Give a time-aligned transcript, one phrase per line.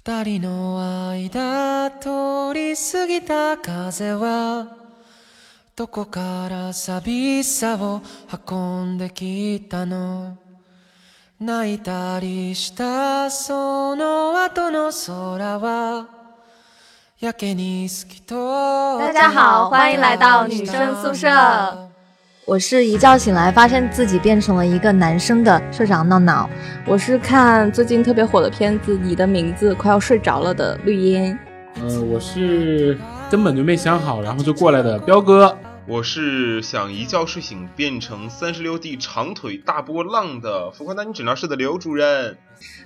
[0.00, 4.68] 二人の間通り過ぎた風は
[5.74, 8.00] どこから寂しさを
[8.48, 10.38] 運んできたの？
[11.40, 16.08] 泣いたりしたその後の空は
[17.18, 21.87] やけに透き通大家好欢迎来到女生宿舍。
[22.48, 26.48] 我是一觉醒来发现自己变成了一个男生的社长闹闹，
[26.86, 31.38] 我是看最近特别火的片子《你的名字》快要睡着了的绿茵，
[31.78, 32.96] 呃，我是
[33.30, 35.54] 根本就没想好，然后就过来的彪哥。
[35.88, 42.36] 我是想一觉睡醒变成三十六 D 长腿大波浪的浮夸男女诊疗室的刘主任。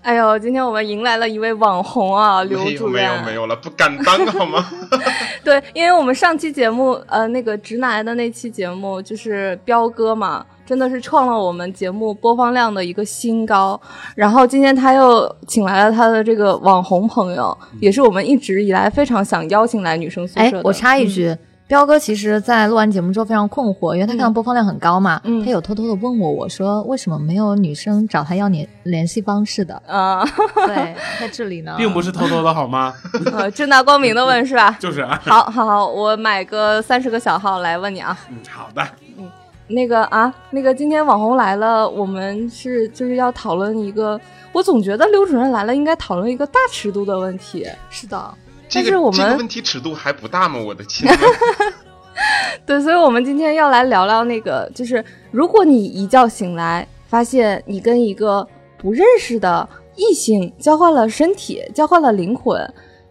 [0.03, 2.93] 哎呦，今天我们迎来了一位网红啊，刘主任。
[2.93, 4.65] 没有没有了，不敢当好吗？
[5.43, 13.81] 对，因为我们上期节目，呃，那个直男的那期节目就是彪哥嘛，真的是创了我们节目播放量的一个新高。
[14.15, 20.61] 然后今天他又请来了他的这个网红朋友，也是我们一直以来非常想邀请来女生宿舍的。
[20.63, 21.37] 我插一句。
[21.73, 29.83] 彪哥其实，在录完节目之后非常困惑，因为他看到播放量很高嘛，他有偷偷的问我，我说为什么没有女生找他要联联系方式的？
[29.87, 30.23] 啊，
[30.67, 32.93] 对， 在这里呢，并不是偷偷的好吗？
[33.33, 34.77] 呃，正大光明的问是吧？
[34.79, 35.19] 就是啊。
[35.25, 38.15] 好，好，好，我买个三十个小号来问你啊。
[38.29, 38.87] 嗯，好的。
[39.17, 39.27] 嗯，
[39.69, 44.21] 那个啊，那个今天网红来了，我们是就是要讨论一个，
[44.53, 47.67] 我总觉得刘主任来了应该讨论一个大尺度的问题。
[47.89, 48.35] 是的。
[48.73, 50.59] 这个这个问题尺度还不大吗？
[50.59, 51.07] 我的亲！
[52.65, 58.47] 对，所以，我们今天要来聊聊那个，就是如果你一觉醒来，发现你跟一个
[58.79, 62.59] 不认识的异性交换了身体，交换了灵魂，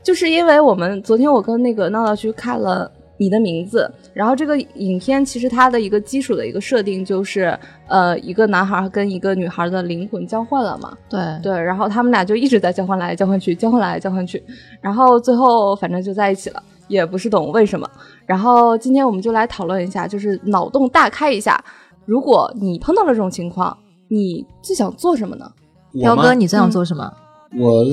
[0.02, 2.92] 就是因为我们昨天我跟那个闹闹去看了。
[3.22, 7.56] 你的名字，然后这个影片其实它的一个基础的一个设定就是，
[7.88, 10.98] 呃，一个男孩跟一个女孩的灵魂交换了嘛。
[11.08, 14.44] 对对，然后他们俩就一直在交换来交换去，交换来交换去，
[14.82, 17.88] 然后最后反正就在一起了，也不是懂为什么。
[18.26, 21.64] 然后今天我们就来讨论一下，就是脑洞大开一下，
[22.08, 25.46] 如果你碰到了这种情况，你最想做什么呢？
[25.94, 27.14] 彪哥，你最想做什么？
[27.56, 27.86] 我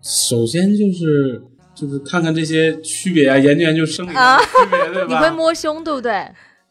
[0.00, 1.42] 首先就是。
[1.76, 5.08] 就是看看这些区别啊，研究研究生理上的区别，对吧？
[5.12, 6.26] 你会摸胸，对不对？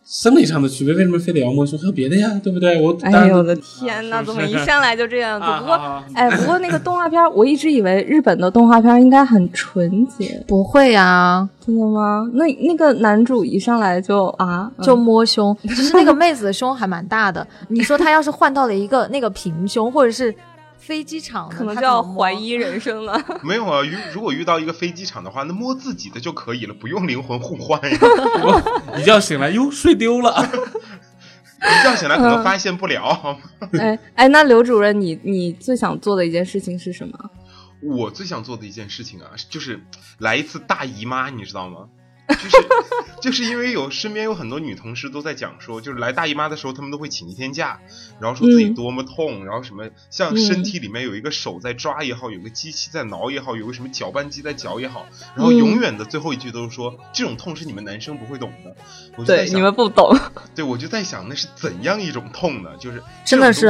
[0.08, 1.78] 生理上的区别，为什么非得要摸胸？
[1.80, 2.80] 还有别的呀，对不对？
[2.80, 5.46] 我哎呦我的 天哪，怎么一上来就这样子？
[5.60, 5.74] 不过，
[6.14, 10.44] 哎，不过那个动画片，我一直以为日本的动画片应该很纯洁。
[10.48, 12.30] 不会呀，真的吗？
[12.34, 17.46] 那那个男主一上来就啊，就摸胸，其 实那个妹子的胸还蛮大的。
[17.70, 20.34] 你说他要是换到了一个那个平胸，或者是？
[20.78, 23.20] 飞机场可能就要怀疑人生了。
[23.44, 27.98] 没有啊，遇如果遇到一个飞机场的话，那摸自己的就可以了，不用灵魂互换呀。
[29.00, 30.32] 一觉醒来，哟，睡丢了。
[31.58, 33.40] 一觉醒来可能发现不了。
[33.80, 37.18] 哎哎，那刘主任，你你最想做的一件事情是什么？
[37.82, 39.80] 我最想做的一件事情啊，就是
[40.20, 41.88] 来一次大姨妈，你知道吗？
[42.28, 42.58] 就是
[43.22, 47.80] 就是因为有身边有很多女同事都在讲说，就是来大姨妈的时候，她们都会请一天假，
[48.20, 55.06] 然后说自己多么痛，然后什么像身体里面有一个手在抓也好，有个机器在挠也好，有个什么搅拌机在搅也好，
[55.36, 58.76] 然后永远的最后一句都是说这种痛是你们男生不会懂的。
[59.24, 60.18] 对，你们不懂。
[60.56, 62.72] 对，我就在想那是怎样一种痛呢？
[62.80, 63.68] 就是真的是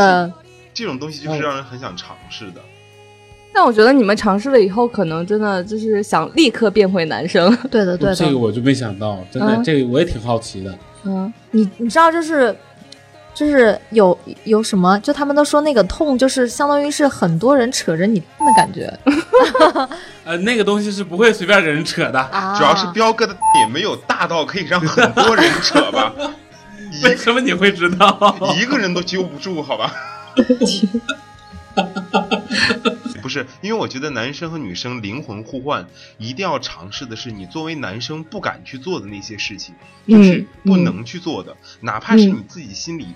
[0.73, 2.61] 这种东西，就是让人很想尝试的。
[3.55, 7.49] 但我觉得你们尝试了以后，可能真的就是想立刻变回男生。
[7.71, 8.15] 对的，对的。
[8.15, 10.77] 这个我就没想到，真的，这个我也挺好奇的。
[11.05, 12.53] 嗯，你你知道，就是
[13.33, 14.99] 就是有有什么？
[14.99, 18.25] 就他们都说那个痛，就是相当于是很多人扯着你的
[18.57, 18.93] 感觉。
[20.25, 26.13] 呃，那个东西是不会随便给人扯的，主要是彪哥的也没有大到可以让很多人扯吧？
[27.05, 28.35] 为什么你会知道？
[28.59, 29.93] 一个人都揪不住，好吧？
[33.25, 35.87] 不是，因为我觉得男生和女生灵魂互换，
[36.19, 39.73] 一定要尝试的是你作为男生不敢去做的那些事情，
[40.07, 43.07] 就是不能去做的，哪怕是你自己心里，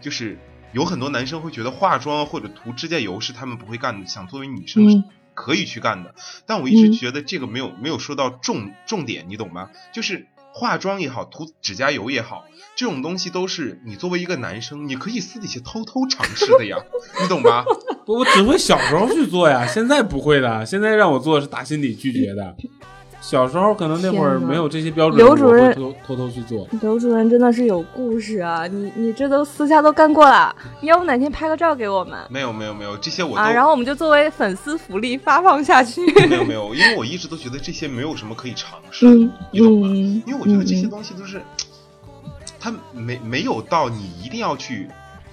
[0.00, 0.36] 就是
[0.72, 9.70] 有很多男生会觉得化妆或者涂指甲油是他们不会干的，想作为女生可以去干的，但我一直觉得这个没有没有说到重重点，你懂吗？
[9.92, 10.26] 就是。
[10.52, 12.44] 化妆也好，涂指甲油也好，
[12.76, 16.76] 这种东西都是你作为一个男生，你可以私底下偷偷尝试的呀，
[17.22, 17.64] 你懂吧？
[18.06, 22.56] 我只会小时候去做呀，现在不会的，现在让我做是打心底拒绝的。
[23.22, 26.66] 小时候可能那会儿没有这些标准，刘主任偷偷偷去做。
[26.80, 28.66] 刘主任真的是有故事啊！
[28.66, 32.18] 你你这都私下都干过了，你要不哪天拍个照给我们？
[32.28, 36.04] 没有没有没有，这些我啊，然后我们就作为粉丝福利发放下去。
[36.28, 39.06] 没有 没有，因为我一直都觉得这些没有什么可以尝试，
[39.52, 39.88] 你懂吗？
[40.26, 41.40] 因为我觉得这些东西都是，
[42.58, 44.88] 它没没有到你一定要去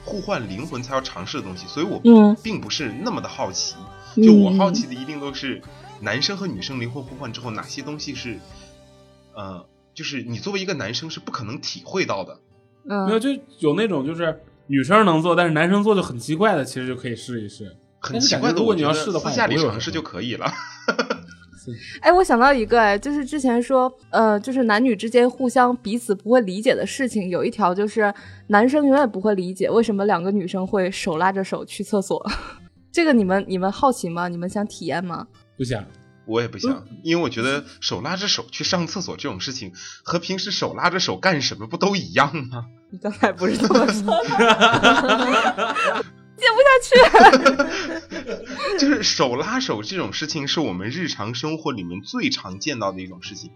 [0.05, 1.99] 互换灵魂才要尝试的东西，所以我
[2.43, 3.75] 并不是那么的好奇。
[4.15, 5.59] 就我好奇的一定都是。
[6.01, 8.37] 男生和女生灵魂互换之后，哪些东西是，
[9.35, 12.39] 呃，就是你作为一个男生是不可能体会到的。
[12.89, 13.29] 嗯，没有，就
[13.59, 17.75] 有那种就是女生能做，但是男生做就很奇怪的，其实就可以试一试。
[17.99, 20.49] 很奇怪的，如果你要试的话，私下里尝试就可以了。
[22.01, 28.11] 哎，我想到一个，哎，就是之前说，呃，就是男女之间互相彼此不会理解的事情，有一条就是
[28.47, 32.25] 男生永远不会理解为什么两个女生会手拉着手去厕所。
[32.91, 34.29] 这个你们你们好奇吗？
[34.29, 35.27] 你们想体验吗？
[35.59, 35.85] 不想，
[36.25, 39.73] 我也不想，因为我觉得手拉着手去上厕所这种事情
[40.03, 42.65] 和平时手拉着手干什么不都一样吗？
[42.89, 45.75] 你刚才不是这么说的。
[46.39, 46.69] 接不下
[48.07, 53.51] 去，就是手拉手这种事情，是我们日常生活里面最常见到的一种事情。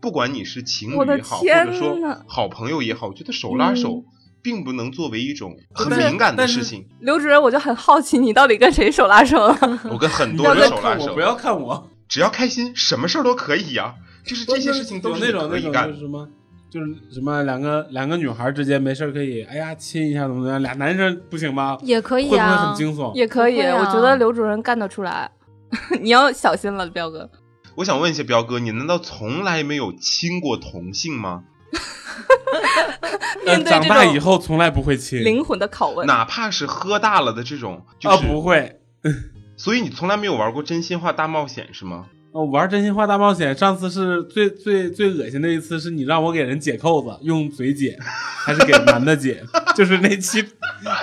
[0.00, 4.06] 不管你是情侣也好，或者说好朋友也好，我觉得手拉手
[4.42, 6.86] 并不能作为一种很敏感的事情。
[7.00, 9.56] 刘主任，我就很好奇，你到底跟谁手拉手了？
[9.90, 11.14] 我跟很多人手拉手。
[11.14, 13.94] 不要看我，只要开心，什么事儿都可以呀。
[14.24, 16.28] 就是这些事情都是那种那种什么。
[16.70, 21.76] 就是什么两个两个女孩之间没事可以哎呀亲一下怎么怎么样，俩男生不行吗？
[21.82, 23.14] 也可以啊，会不会很惊悚？
[23.14, 25.30] 也可以，我觉得刘主任干得出来，
[26.00, 27.28] 你要小心了，彪哥。
[27.74, 31.44] 我想问一下彪哥，你难道从来没有亲过同性吗？
[33.64, 35.22] 长大以后从来不会亲。
[35.24, 38.80] 灵魂的拷问，哪怕是喝大了的这种，啊不会。
[39.56, 42.06] 所以你从来没有玩过真心话大冒险是吗？
[42.32, 49.44] 哦，玩真心话大冒险，上次是最最最恶心的一次，是你让我给人解扣子，用嘴解，还是给男的解？
[49.76, 50.42] 就是那期，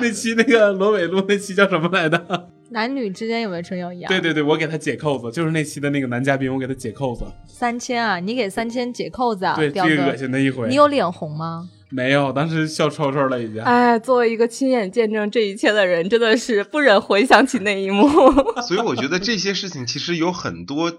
[0.01, 2.49] 那期那个罗伟路那期叫什么来的？
[2.71, 4.07] 男女之间有没有纯友谊啊？
[4.07, 7.25] 对对对，我给他解扣子，就是那期的那个男嘉宾，我给他解扣子。
[7.47, 9.55] 三千啊，你给三千解扣子啊？
[9.55, 10.67] 对，最恶心的一回。
[10.69, 11.69] 你有脸红吗？
[11.91, 13.61] 没有，当时笑抽抽了已经。
[13.63, 18.07] 哎，作为一个亲眼见证这一切的人，真的是不忍回想起那一幕。
[18.67, 20.91] 所以我觉得这些事情其实有很多。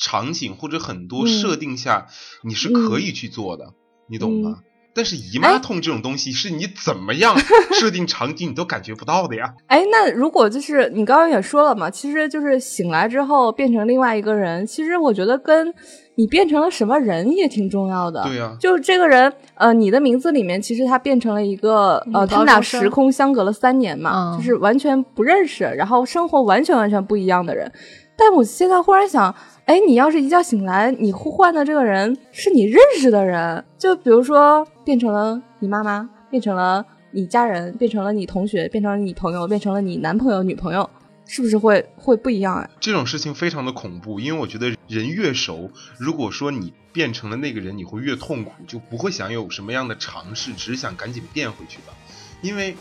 [0.00, 2.06] 场景或者很多设定下，
[2.44, 3.74] 你是可以去做的，
[4.08, 4.60] 你懂吗？
[4.98, 7.36] 但是姨妈痛这种东西，是你怎么样
[7.78, 9.54] 设定场景你都感觉不到的呀。
[9.68, 15.72] 哎，那如果就是你刚刚也说了嘛，其实就是醒来之后变成另外一个人，其实我觉得跟
[16.16, 18.24] 你变成了什么人也挺重要的。
[18.24, 27.70] 对呀，就这个人，呃，你的名字里面其实他变成了一个，呃，他们俩时空相隔了三年嘛，就是完全不认识，然后生活完全完全不一样的人。
[28.16, 29.32] 但我现在忽然想。
[29.68, 40.88] 哎，你要是一觉醒来，你呼唤的这个人是你认识的人，就比如说变成了你妈妈，变成了你家人，变成了你同学，变成了你朋友，变成了你男朋友、女朋友，
[41.26, 42.70] 是不是会会不一样啊？
[42.80, 51.92] 这种事情非常的恐怖，因为我觉得人越熟，如果说你变成了那个人，你会越痛苦，就不会想有什么样的尝试，只想赶紧变回去吧，
[52.40, 52.74] 因为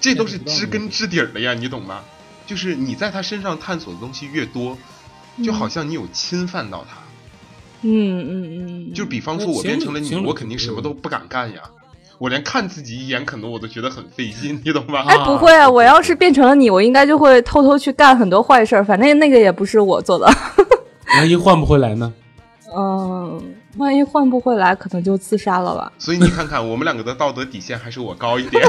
[0.00, 2.02] 这都是知根知底的呀，你懂吗？
[2.44, 4.76] 就是你在他身上探索的东西越多。
[5.44, 6.98] 就好像你有侵犯到他，
[7.82, 11.60] 嗯嗯嗯，就比方说，我变成了你，我肯定什么都不敢干呀，
[12.18, 15.04] 我连看自己一眼可能我都觉得很费劲，你懂吧？
[15.08, 20.30] 哎，不会啊，我要是变成了你，我应该就会偷偷去干很多坏事儿，反正那个也不是我做的。
[21.16, 22.12] 万一换不回来呢？
[22.76, 23.42] 嗯，
[23.78, 25.92] 万一换不回来，可能就自杀了吧。
[25.98, 28.62] 所以你看看，我们两个的道德底线还是我高一点。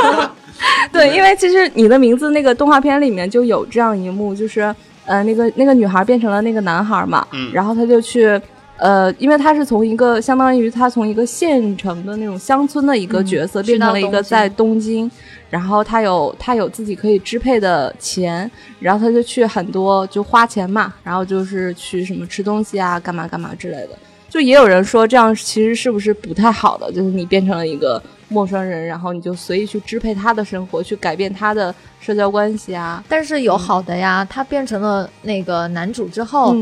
[0.92, 4.74] 对，因为其实你的名字那个动画片里面就有这样一幕，就是。
[5.08, 8.40] 呃，那个那个女孩变成了那个男孩嘛，然后他就去，
[8.76, 15.10] 呃，因为他是从一个相当于他从一个县城的那种乡村的一个角色，变成了一个在东京，
[15.48, 18.48] 然后他有他有自己可以支配的钱，
[18.78, 23.90] 然后他就去很多就花钱嘛，然后就是去什么吃东西啊，干嘛干嘛之类的。
[24.28, 26.92] 就也有人说这样其实是不是不太好的？
[26.92, 33.02] 就是你变成了一个陌生人，然后你就随意去支配他的生活，去改变他的社交关系啊。
[33.08, 36.54] 但是有好的呀，他变成了那个男主之后，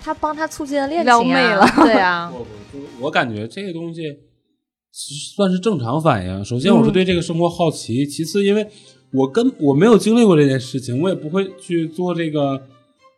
[0.00, 1.70] 他帮他促进了恋情啊。
[1.84, 2.46] 对啊， 我
[3.00, 4.02] 我感觉这个东西
[4.90, 6.42] 其实算是正常反应。
[6.42, 8.66] 首先，我是对这个生活好奇；其次，因为
[9.12, 12.62] 我跟我没有经历过这件事情，我也不会去做这个，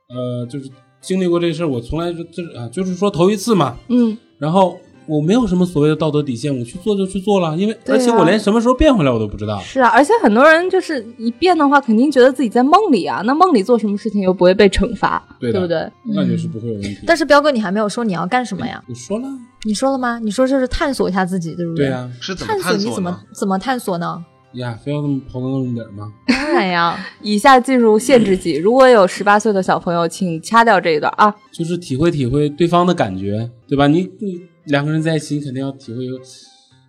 [0.09, 0.69] 呃，就是。
[1.03, 9.59] 经历过这事儿，我从来就就是啊，就是说头一次嘛，嗯，然后我没有什么所谓的道德底线，我去做就去做了，因为而且我连什么时候变回来我都不知道。
[9.59, 15.79] 是啊，而且很多人就是一变的话，肯定觉得自己在梦里啊，那梦里做什么事情又不会被惩罚，对不对？
[16.15, 16.99] 感觉是不会有问题。
[17.05, 18.81] 但是彪哥，你还没有说你要干什么呀？
[18.89, 19.27] 我说了，
[19.65, 20.21] 你说了吗？
[20.23, 21.87] 你说这是探索一下自己，对不对？
[21.87, 22.89] 对呀，是怎么探索？
[22.89, 24.25] 你怎么怎么探索呢？
[24.55, 26.13] 呀，非要这么刨到那么点吗？
[26.29, 26.99] 当然呀！
[27.23, 31.35] 以下进入限制级，如果有十八岁的小朋友，请掐掉这一段啊。
[31.51, 33.87] 就是体会体会对方的感觉，对吧？
[33.87, 36.01] 你你两个人在一起，你肯定要体会。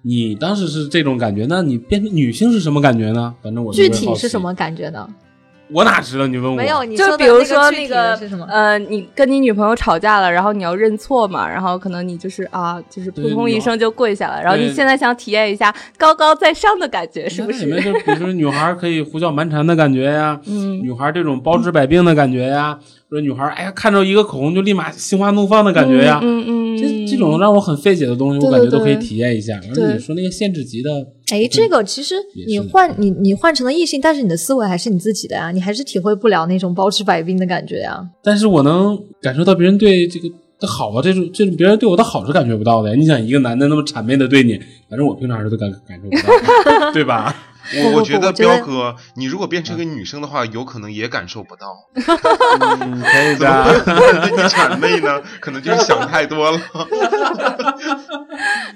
[0.05, 3.33] 你当时是这种感觉，那你变成女性是什么感觉呢？
[3.41, 5.07] 反正我具体是什么感觉呢？
[5.73, 6.27] 我哪知道？
[6.27, 6.83] 你问我没有？
[6.83, 8.45] 你就比如说那个是什么？
[8.49, 17.65] 呃，你跟你女朋友吵架了，然后你要认错嘛，然后可能你就是啊，就是扑通一声就跪下了，然后你现在想体验一下高高在上的感觉，是不是？
[17.65, 29.59] 你们就比如说女孩可以胡搅蛮缠的感觉呀， 嗯，女孩这种包治百病的感觉呀，或者女孩哎呀看着一个口红就立马心花怒放的感觉呀，嗯嗯，这这种让我很费解的东西，我感觉都可以体验一下。
[29.75, 30.89] 而你说那个限制级的。
[31.31, 32.15] 哎，这个其实
[32.47, 38.05] 你换你你换成了异性，但是你的思维还是你自己的呀，你还是体会不了那种包治百病的感觉呀。
[38.21, 40.27] 但是我能感受到别人对这个
[40.59, 42.95] 的好啊，这种这种别人对我的好是感觉不到的呀。
[42.95, 46.15] 你想一个男的那么谄媚的对你，反正我平常是都感感受不
[46.69, 47.35] 到， 对吧？
[47.83, 51.67] 我我觉得彪哥，你如果变成一个女生的话，有可能也感受不到。
[51.93, 55.21] 可以的，怎么会对你谄媚呢？
[55.39, 56.59] 可能就是想太多了。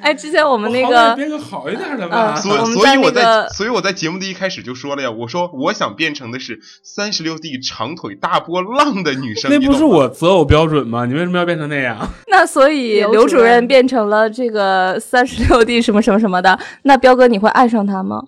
[0.01, 2.35] 哎，之前我们那个变个好一点的吧。
[2.35, 9.51] 所所以我在所以我在节目的一开始就说了呀，我说我想变成的是三十六 D 长腿大波浪的女生。
[9.51, 11.05] 那不是我择偶标准吗？
[11.05, 11.97] 你为什么要变成那样？
[12.29, 18.21] 那所以刘主任变成了这个三十六 D 什么什么什么的，那彪哥你会爱上他吗？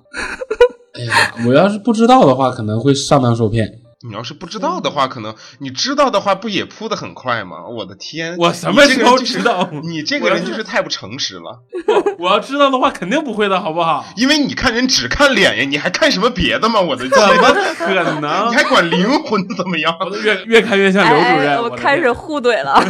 [1.00, 3.79] 哎呀，我要是不知道的话，可能会上当受骗。
[4.01, 7.68] 你要是不知道的话，可能你知道的话，不也扑的很快吗？
[7.68, 9.70] 我的天，我什么时候知道？
[9.84, 11.60] 你这个人就是太不诚实了。
[12.18, 14.06] 我要知道的话，肯定不会的，好不好？
[14.15, 16.79] 因为你看人只看脸呀，你还看什么别的吗？
[16.79, 18.50] 我的天，怎么 可能？
[18.50, 19.94] 你还管灵魂怎么样？
[20.00, 22.82] 我都越越看越像刘主任，我开始互怼了。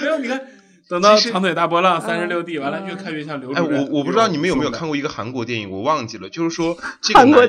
[0.00, 0.40] 没有，你看。
[0.92, 3.64] 等到长腿大波浪三十六 D 完了，越看越像刘主任。
[3.64, 6.28] 哎，我我不知道你们有没有看过一个韩国电影，我忘记了。
[6.28, 7.48] 就是说， 这个男，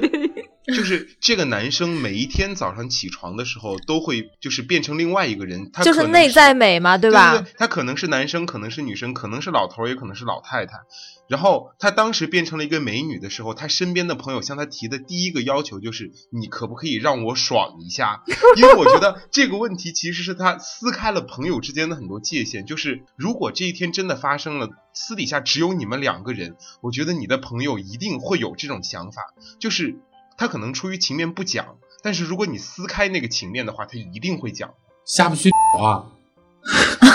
[0.65, 5.69] 就是这个男生每一天早上起床的时候，都会就是变成另外一个人。
[5.73, 7.43] 他就是内在美嘛，对吧？
[7.57, 10.77] 他可能是男生，可能是女生，可能是老头，也可能是老太太。
[11.33, 18.21] 然后他当时变成了一个美女的时候，他身边的朋友向他提的第一个要求就是：你可不可以让我爽一下？
[18.55, 22.67] 因为我觉得这个问题其实是他撕开了朋友之间的很多界限。
[22.67, 29.23] 就是如果这一天真的发生了，私底下只有你们两个人，我觉得你的朋友一定会有这种想法，
[29.57, 29.95] 就是
[30.37, 34.75] 他可能出于情面不讲，但是如果你撕开那个情面的话，他一定会讲。
[35.03, 35.49] 下不去
[35.81, 36.13] 啊。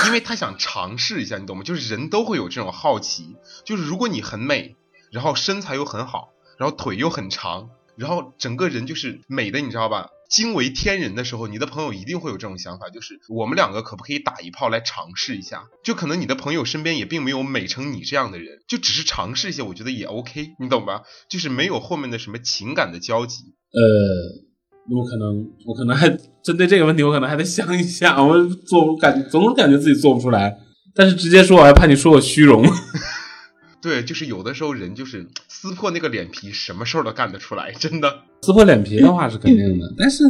[0.07, 1.63] 因为他想尝试一下，你懂吗？
[1.63, 4.77] 就是人都会有这种好奇，就是如果你很美，
[5.11, 10.11] 然后身材又很好，然后腿又很长，然后整个人就是美的，你知道吧？
[10.29, 15.69] 惊为天人的时候，你的朋友一定会有这种想法，就是我们两个可不可以打一炮来尝试一下？
[15.83, 21.03] 就可能你的朋友身边也并没有美成你这样的人，就只是尝试一下，我觉得也 OK，你懂吧？
[21.31, 23.43] 就是没有后面的什么情感的交集，
[23.73, 24.48] 呃。
[24.91, 26.09] 我可能，我可能还
[26.43, 28.23] 针对这个问题，我可能还得想一下。
[28.23, 30.57] 我做我感总是感觉自己做不出来，
[30.95, 32.65] 但是直接说，我还怕你说我虚荣。
[33.81, 38.13] 对，就是有的时候人就是撕破那个脸皮，什么事儿都干得出来，真的。
[38.43, 40.25] 撕破脸皮的话是肯定的，但是，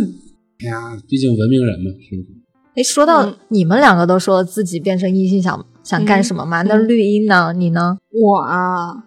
[0.60, 2.28] 哎呀，毕竟文明人嘛，是不是？
[2.74, 6.62] 哎，说到你们两个都说自己变成异性想想干什么嘛？
[6.62, 7.52] 那绿茵呢？
[7.52, 7.96] 你呢？
[8.10, 9.04] 我啊，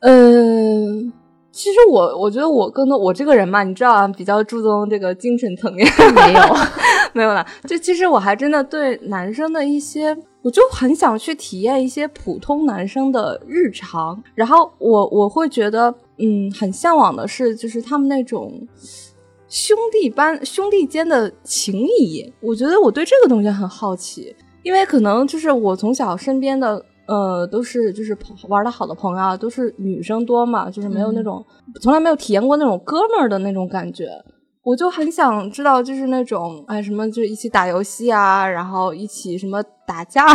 [0.00, 1.12] 呃。
[1.52, 5.86] 其实我我觉得我更多我这个人嘛，你知道啊，比较注重这个精神层面。
[6.14, 6.40] 没有，
[7.12, 7.44] 没有了。
[7.64, 14.22] 就其实我还真的对男生的一些，我就很想去体验一些普通男生的日常。
[14.34, 18.52] 然后我我会觉得，嗯，很向往的是，就是他们那种
[19.48, 22.32] 兄弟般兄弟间的情谊。
[22.40, 26.84] 我觉得我对这个东西很好奇，因为可能就是我从小身边的。
[27.06, 28.16] 呃，都是就是
[28.48, 31.44] 玩的好的朋友啊，都是女生多嘛，就是没有那种
[31.80, 34.08] 从来没有体验过那种哥们儿的那种感觉。
[34.62, 40.26] 我就很想知道，就是那种哎什么，就一起打游戏啊，然后一起什么打架。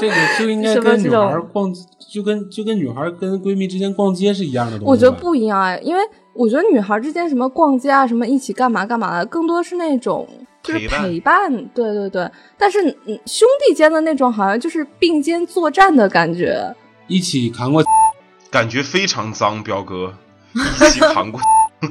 [0.00, 1.72] 这个 就应该跟女孩逛，
[2.12, 4.84] 就跟就跟女孩跟闺蜜之间逛街是一样的东西。
[4.90, 6.02] 我觉得不一样哎，因为
[6.34, 10.26] 我觉得女孩之间什么逛街啊，什么一起干嘛干嘛的，更多是那种。
[10.62, 12.82] 就是陪伴，对对对，但是
[13.24, 16.74] 兄弟间的那种，好像就是并肩作战的感觉，
[17.06, 17.82] 一起扛过，
[18.50, 20.12] 感觉非常脏，彪哥，
[20.52, 21.40] 一起扛过，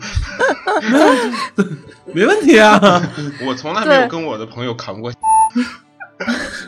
[2.14, 2.80] 没问题啊，
[3.48, 5.12] 我从来没有跟我的朋友扛过，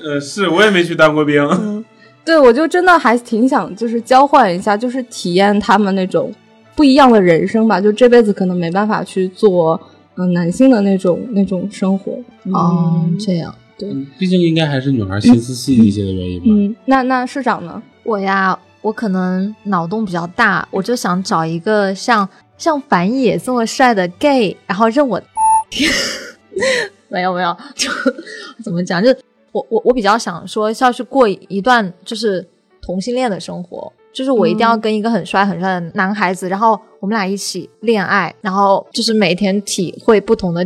[0.03, 1.85] 呃，是我也没去当过兵，
[2.25, 6.33] 对，我就真的还挺想，就是交换一下，就是体验他们那种
[6.75, 9.79] 不一样的人生吧，就这辈子可能没办法去做。
[10.21, 12.13] 嗯，男性的那种那种生活
[12.51, 16.45] 哦，这样对，毕竟应该还是女孩心思细腻一些的原因吧。
[16.47, 17.81] 嗯，那那市长呢？
[18.03, 25.21] 我呀，我可能脑洞比较大，我就想找一个像像樊野这么帅的 gay，然后认我。
[27.09, 27.89] 没有没有，就
[28.63, 29.03] 怎么讲？
[29.03, 29.09] 就
[29.51, 32.47] 我我我比较想说，要去过一段就是
[32.81, 36.79] 同性恋的生活，就是我一定要跟一个很帅很帅的男孩子，然后。
[37.01, 40.63] 我们俩一起恋爱，然后就是每天体会不同的，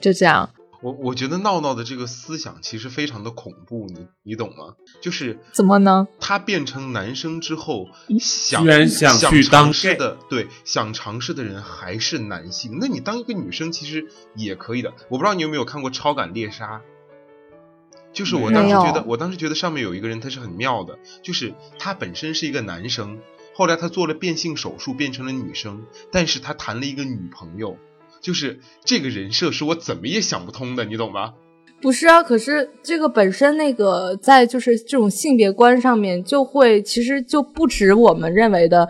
[0.00, 0.48] 就这样。
[0.80, 4.74] 我我觉得闹闹的这个思想其实非常的恐怖，你你懂吗？
[5.00, 6.06] 就是怎么呢？
[6.20, 12.78] 他变成男生之后，居然想去当的，对，想尝试的人还是男性。
[12.80, 14.92] 那你当一个女生其实也可以的。
[15.08, 16.76] 我不知道你有没有看过《超感猎杀》，
[18.12, 23.18] 就是我当时觉得，我当时觉得上面有一个人他是很妙的，就是他本身是一个男生，
[23.54, 27.76] 后来他做了变性手术变成了女生，但是他谈了一个女朋友。
[28.20, 31.34] 就是这个人设是我怎么也想不通的，你懂吧？
[31.82, 38.88] 不是啊，可是这个本身那个在就是这种性别观上面，就会其实就不止我们认为的，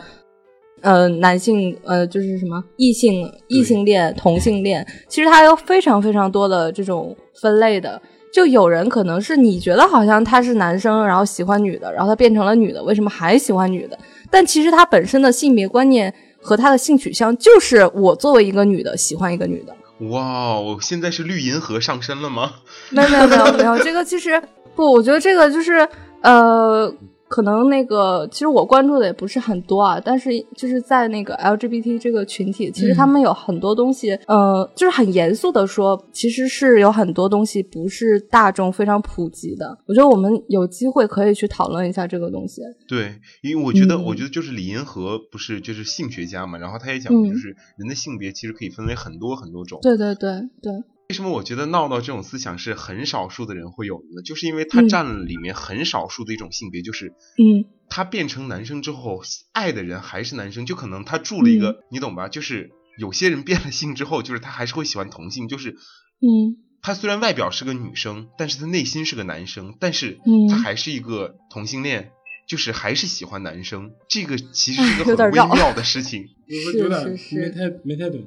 [0.82, 8.00] 呃，男性呃就是什么异性异性恋同性恋，其实它有非常非常多的这种分类的。
[8.32, 13.98] 就有人可能是你觉得好像他是男生，然后喜欢女的，然后他变成了女的，为什么还喜欢女的？
[14.30, 16.14] 但其实他本身的性别观念。
[16.46, 19.74] 和他的性取向就是我作为一个女的喜欢一个女的。
[20.10, 22.56] 哇，我现在是绿银河上身了吗？
[22.90, 24.38] 没有没有没有没有，这个其实
[24.76, 25.88] 不，我觉得这个就是
[26.20, 26.94] 呃。
[27.34, 39.76] 可能那个，其实我关注的也不是很多啊，但是就是在那个 LGBT 这个群体，其实他们有很多东西，呃，就是很严肃的说，其实是有很多东西不是大众非常普及的。
[39.88, 42.62] 我觉得我们有机会可以去讨论一下这个东西。
[42.86, 49.80] 对，因为我觉得，我觉得就是李银河不是就是性学家嘛，然后他也讲，就是人的性别其实可以分为很多很多种。
[49.82, 50.30] 对对对
[50.62, 50.72] 对。
[51.08, 54.22] 为什么我觉得闹闹这种思想是很少数的人会有的呢？
[54.22, 62.28] 就是因为他占了里面很少数的一种性别，就是嗯，他变成男生之后，爱的人还是男生，就可能他住了一个，你懂吧？
[62.28, 70.18] 就是有些人变了性之后，就是他还是会喜欢同性，就是嗯，他虽然外表是个女生，但是他内心是个男生，但是
[70.48, 72.12] 他还是一个同性恋。
[72.46, 76.28] 就是还是喜欢男生，这个其实是个 很微妙的事情。
[76.46, 78.20] 是是是，没太没太懂。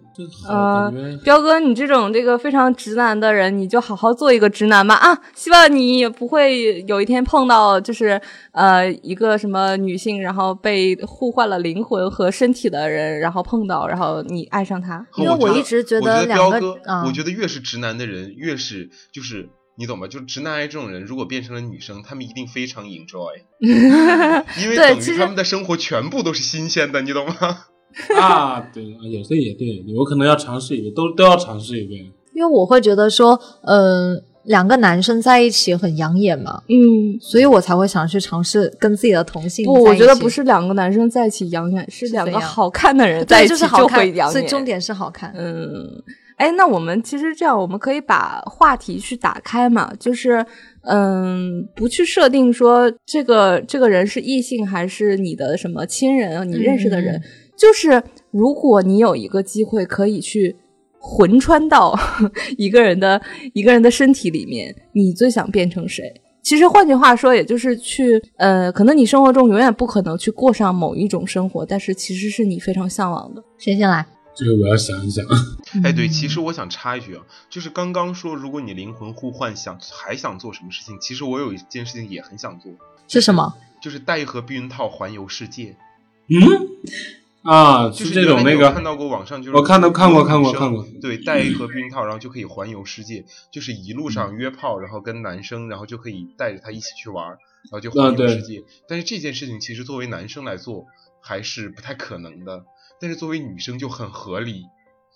[0.47, 0.91] 呃，
[1.23, 5.15] 彪哥，你这种这个非常直男的人，你就好好做一个直男吧啊！
[5.35, 8.19] 希望你也不会有一天碰到就是
[8.53, 15.05] 呃一个什么女性，然后被互换了灵魂和身体的人，然后碰到，然后你爱上他。
[15.17, 19.47] 因为我一直觉得两个，我觉得越是直男的人，越是就是。
[19.79, 20.07] 你懂吗？
[20.07, 27.33] 就是直男癌这种人，如果变成了女生，他们一定非常 enjoy， 因为等于他们的生活全部都是新鲜的，你懂吗？
[28.19, 32.05] 啊，对，也对，也对，有可能要尝试一遍，都都要尝试一遍。
[32.33, 39.65] 因为我会觉得说，嗯，两个男生在一起很养眼嘛，嗯，所以我才会想去尝试跟自己的同性。
[39.65, 44.31] 不，我觉得不是两个男生在一起养眼，是两个好看的人在一起就会养眼。
[44.31, 46.03] 所以重点是好看，嗯。
[46.37, 50.45] 哎，那我们其实这样，我们可以把话题去打开嘛，就是，
[50.83, 57.19] 嗯，不去设定说这个这个人是异性还是你的什么亲人，你认识的人，
[57.57, 60.55] 就是如果你有一个机会可以去
[60.99, 61.97] 魂穿到
[62.55, 63.19] 一个人的
[63.53, 66.03] 一个人的身体里面，你最想变成谁？
[66.43, 73.43] 其实换句话说，也就是去，呃，可能你生活中永远不可能去过上某一种生活，但是其实是你非常向往的。
[73.57, 74.05] 谁先来？
[74.37, 75.25] 这个我要想一想。
[75.83, 80.99] 哎，对，其实我想插一句啊，就是刚刚说，如果你灵魂互换，想还想做什么事情？
[80.99, 82.71] 其实我有一件事情也很想做，
[83.07, 83.55] 是什么？
[83.81, 85.75] 就是带一盒避孕套环游世界。
[86.27, 86.37] 嗯，
[87.41, 90.85] 啊，就是这种那个看到过网上，就是我看到看过看过看过。
[91.01, 97.37] 对，带一盒避孕套，然后就可以环游世界，就是一路上约炮，然后跟男生，然后就可以带着他一起去玩，然
[97.71, 98.63] 后就环游世界。
[98.87, 100.85] 但是这件事情其实作为男生来做
[101.21, 102.65] 还是不太可能的。
[102.99, 104.65] 但是作为女生就很合理，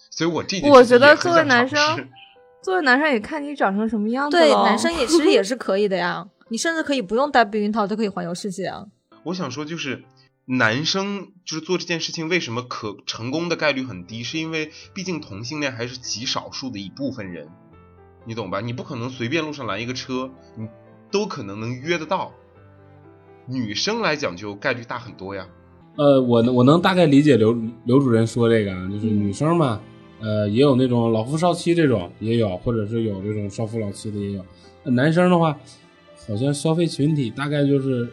[0.09, 2.09] 所以我这我觉得作为男生，
[2.61, 4.37] 作为男生也看你长成什么样子。
[4.37, 8.85] 对，男生也其实也是可以的呀，你甚至可以不用戴避孕套就可以环游世界啊。
[9.25, 10.03] 我想说，就是
[10.45, 14.23] 男生就是做这件事情，为什么可成功的概率很低？
[14.23, 17.47] 是因为毕竟同性恋还是极少数的一部分人，
[18.25, 18.61] 你懂吧？
[18.61, 20.67] 你不可能随便路上拦一个车，你
[21.11, 22.33] 都可能能约得到。
[23.47, 25.47] 女生来讲就概率大很多呀。
[25.97, 29.81] 呃，我我能大概理解刘刘主任说这个，就是女生嘛，
[30.19, 34.43] 呃，也有那种老夫少妻这种也有，或者是有这种少夫老妻的也有。
[34.83, 35.59] 男生的话，
[36.27, 38.07] 好像消费群体大概就是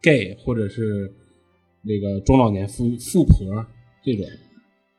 [0.00, 1.12] gay 或者是
[1.82, 3.64] 那个中老年富富婆
[4.04, 4.26] 这种。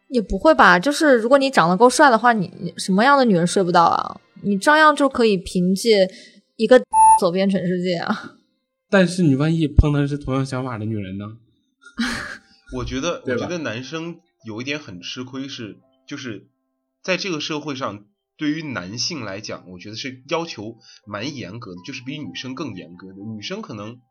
[0.09, 0.77] 也不会吧？
[0.77, 4.21] 就是如果你长得够帅的话，你什么样的女人睡不到啊？
[4.43, 6.07] 你照样就可以凭借
[6.57, 6.79] 一个
[7.19, 8.35] 走遍全世界啊。
[8.89, 11.25] 但是你万一碰的是同样想法的女人呢？
[12.73, 16.47] 我觉得，我觉得男生有一点很吃亏，是就是
[17.01, 18.05] 在这个社会上，
[18.37, 23.21] 对于男性来讲，我觉得是要求蛮严格的，就是比女生更严格的。
[23.35, 24.01] 女生可能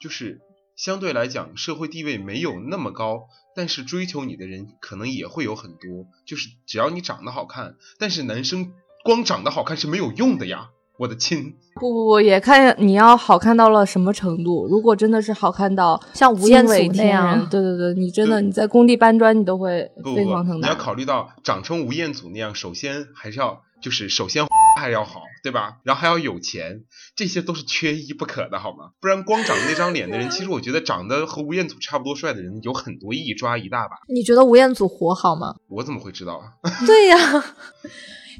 [0.00, 0.40] 就是
[0.76, 6.06] 相对来讲社会地位没有那么高，但是追求你的人可能也会有很多。
[6.26, 10.70] 就是只要你长得好看，但是男生光长得好看是没有用的呀。
[10.96, 14.66] 我的亲，不不不，也看你要好看到了什么程度。
[14.68, 20.68] 如果真的是好看到像吴彦祖那样，对对对，你真的你在工地搬砖，你都会飞黄腾达。
[20.68, 24.46] 你要考虑到长成吴彦祖那样，首先还是要就是首先
[24.80, 25.78] 还要好，对吧？
[25.82, 26.84] 然后还要有钱，
[27.16, 28.90] 这些都是缺一不可的，好吗？
[29.00, 33.96] 不然光长那张脸的人，其实我觉得长得和吴彦祖差不多帅的人有很多，一抓一大把。
[34.08, 35.56] 你觉得吴彦祖活好吗？
[35.68, 36.54] 我怎么会知道啊？
[36.86, 37.16] 对呀。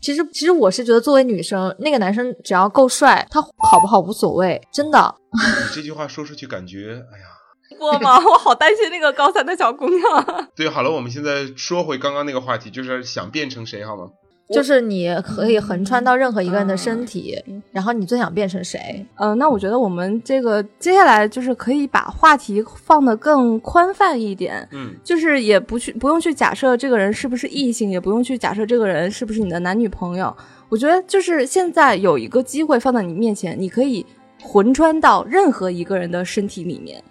[0.05, 5.15] 其实，其实我是觉得，作为女生，那个男生只要够帅，他好不好无所谓，真的。
[5.33, 8.19] 你这句话说出去，感觉，哎呀，过吗？
[8.23, 10.47] 我好担心那个高三的小姑娘。
[10.55, 14.11] 对，好了，我们现在说回刚刚那个话题，就是想变成谁，好吗？
[14.51, 19.05] 就是你可以横穿到任何一个人的身体，然后你最想变成谁？
[19.15, 30.35] 呃，那我觉得我们这个接下来就是可以把话题放得更宽泛一点，嗯，就是也不去不用去假设这个人是不是异性，也不用去假设这个人是不是你的男女朋友。
[30.69, 34.05] 我觉得就是现在有一个机会放在你面前，你可以
[34.43, 37.03] 魂穿到任何一个人的身体里面，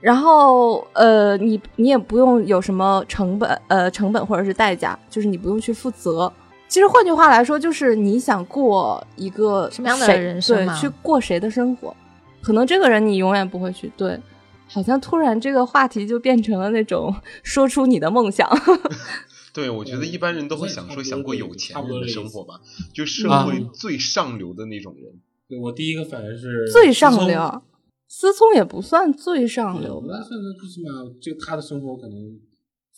[0.00, 6.32] 然后呃，你你也不用有什么成本，呃，成本或者是代价，就是你不用去负责。
[6.70, 10.64] 其实换句话来说，就是你想过一个什么样的人生？
[10.64, 11.94] 对，去过谁的生活？
[12.40, 13.90] 可能这个人你永远不会去。
[13.96, 14.16] 对，
[14.68, 18.48] 好像突然这个话题就变成了那种说出你的梦想。
[19.52, 22.60] 对，我觉得一般人都会想说想过有钱人的生活吧，
[22.94, 25.12] 就社会最上流的那种人。
[25.48, 27.62] 对我第一个反应是最上流，
[28.06, 30.22] 思聪也不算最上流吧？
[30.22, 30.88] 算最起码
[31.20, 32.38] 就他的生活可能。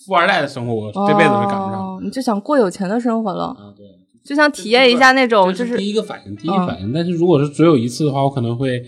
[0.06, 2.00] 富二代的生活，我这辈子是赶不上。
[2.02, 3.72] 你就想过有钱的生活了啊？
[3.76, 3.86] 对，
[4.24, 6.92] 就想体验一下那种，就是第一个反应，第一反应。
[6.92, 8.82] 但是如果是只有一次的话，我可能会，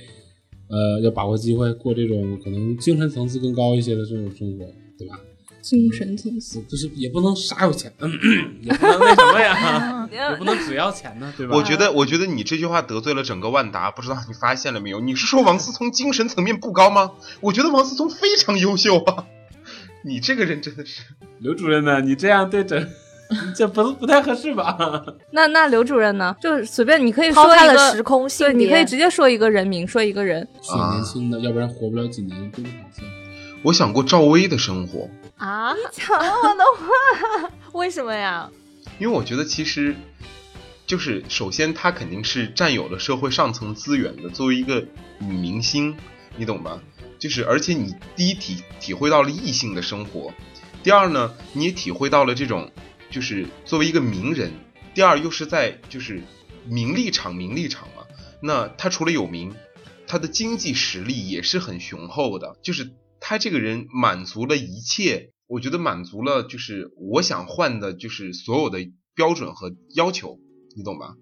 [0.69, 4.65] 呃，要把握机会过这种可能精神层次更高一些的这种生活，
[4.99, 5.19] 对吧？
[5.63, 7.91] 精神层次就是也不能啥有钱，
[8.61, 11.57] 也不能那什么呀， 也不能只要钱呢，对吧？
[11.57, 15.01] 我觉得，我觉得你这句话得罪了整个万达，不知道你发现了没有？
[15.01, 17.13] 你是说王思聪精神层面不高吗？
[17.41, 19.25] 我觉得王思聪非常优秀啊。
[20.05, 21.03] 你这个人真的是
[21.39, 22.01] 刘主任呢？
[22.01, 22.87] 你这样对整，
[23.57, 24.77] 这不不太合适吧？
[25.33, 26.37] 那那刘主任呢？
[26.41, 30.47] 就随便你可以说一个时空性对，你可以直接说一个人名，说一个人。
[30.61, 32.53] 挺年轻的，要不然活不了几年。
[33.63, 35.73] 我想过赵薇的生活啊！
[35.73, 36.65] 你抢了我的
[37.41, 38.51] 话，为什么呀？
[38.99, 39.97] 因为我觉得其实，
[40.87, 44.85] 就是首先她肯定是占有了社会上层资源的，作为一个
[45.19, 45.97] 女明星，
[46.37, 46.79] 你懂吧？
[47.25, 50.35] 就是，而且你第一体体会到了异性的生活，
[50.83, 52.71] 第二呢，你也体会到了这种，
[53.11, 54.53] 就是作为一个名人，
[54.95, 56.23] 第二又是在就是
[56.67, 58.05] 名利场，名利场嘛。
[58.43, 59.55] 那他除了有名，
[60.07, 62.59] 他的经济实力也是很雄厚的。
[62.63, 68.81] 就是他这个人满足了一切，我觉得满足了就是我想换的，就是所有的
[69.15, 70.39] 标准和要求，
[70.77, 71.15] 你懂吧？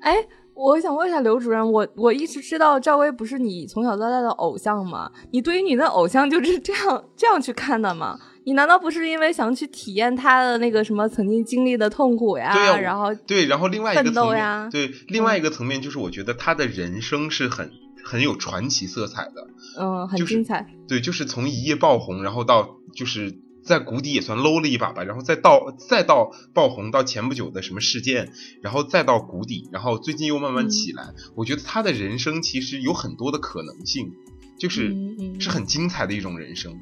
[0.00, 0.26] 哎。
[0.60, 5.08] 我想问一下刘主任，我我一直知道赵薇不是你从小到大的偶像吗？
[5.30, 8.18] 你对于你的偶像就是这样这样去看的吗？
[8.42, 12.76] 你难道不是因为想去体验他的那个什么曾经经历的痛苦呀？
[12.80, 17.70] 然后对，然后另外一个层面，对另外一个层面就是我觉得他的人生是很
[18.04, 19.46] 很有传奇色彩的，
[19.78, 20.66] 嗯，很精彩。
[20.88, 23.32] 对，就是从一夜爆红，然后到就是。
[23.68, 31.12] 在谷底也算 low 了一把吧，然后再到再到爆红，到前不久的什么事件，然后再到谷底，然后最近又慢慢起来。
[31.36, 34.10] 我觉得他的人生其实有很多的可能性，
[34.58, 34.92] 就是
[35.38, 36.72] 是很精彩的一种人生。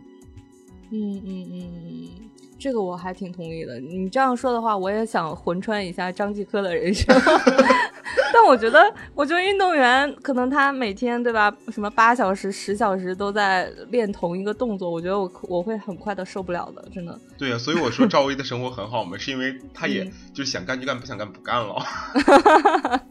[0.92, 2.09] 嗯嗯嗯嗯，
[2.59, 3.81] 这个我还挺同意的。
[3.81, 7.12] 你这样说的话，我也想魂穿一下张继科的人生。
[8.33, 17.18] 但我觉得，我觉得运动员可能他每天对吧，什么八小时、十小时都在练同一个动作，我觉得我我会很快的受不了的，真的。
[17.37, 21.76] 对啊，所以我说赵薇的生活很好嘛，是因为她也就是想干就干，不想干不干了。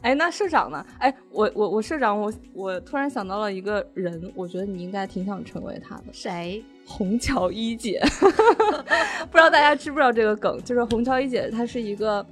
[0.00, 0.84] 哎，那社长呢？
[0.98, 6.04] 哎，我我我社长，我我突然想到了一个人，我觉得你应该挺想成为他的。
[6.12, 6.64] 谁？
[6.86, 8.00] 虹桥一姐。
[9.30, 10.56] 不知道大家知不知道这个梗？
[10.62, 12.24] 就是虹桥一姐，她是一个。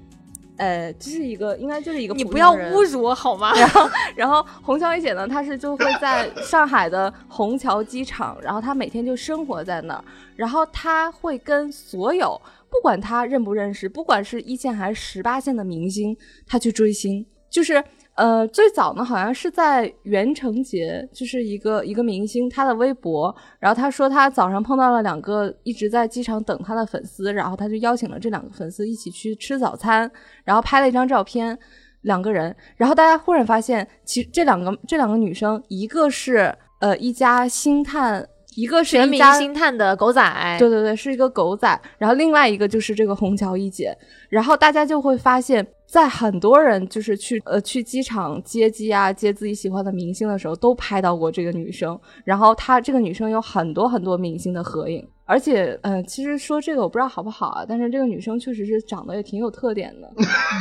[0.57, 2.15] 呃，这是一个，应该就是一个。
[2.15, 3.53] 你不要侮辱我好吗？
[3.55, 16.17] 然后，然后虹桥一姐呢，她是就会在上海的虹桥机场，然后她每天就生活在那儿，然后她会跟所有不管她认不认识，不管是一线还是十八线的明星，
[16.47, 17.83] 她去追星，就是。
[18.17, 30.11] 呃，最早呢，好像是在袁成杰，就是一个一个明星，他的微博，然后他说他早上碰到了两个一直在机场等他的粉丝，然后他就邀请了这两个粉丝一起去吃早餐，
[30.45, 31.59] 然后拍了一张照片，
[32.03, 38.27] 两个人，然后大家忽然发现，其这两个这两个女生，一个是呃一家星探。
[38.57, 41.79] 一个全民星探的狗仔，对对对，是一个狗仔。
[41.99, 43.95] 然后另外一个就是这个虹桥一姐。
[44.31, 51.99] 然后大家就会发现，在很多人就是去呃去机场接机啊，接自己喜欢的明星的时候，都拍到过这个女生。
[52.25, 55.07] 然后她这个女生有很多很多明星的合影。
[55.29, 60.09] 而且，嗯，其实说这个我不知道好不好啊，但是这个女生确实是长得也挺有特点的，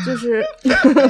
[0.03, 0.43] 就是，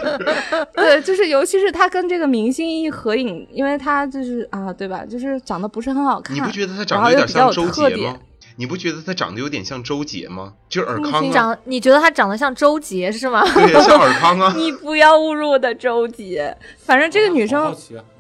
[0.76, 5.06] 对，就是尤其是她跟这个明星一合影，因为她就是啊，对吧？
[5.06, 8.18] 就是长得不是很好看，你不觉得她长得有点像周杰吗？
[8.58, 10.54] 你不觉得他长得有点像周杰吗？
[10.70, 13.44] 就是尔康长，你觉得他长得像周杰是吗？
[13.54, 14.54] 对，像尔康啊！
[14.58, 16.56] 你不要侮辱我的周杰。
[16.78, 17.76] 反正这个女生，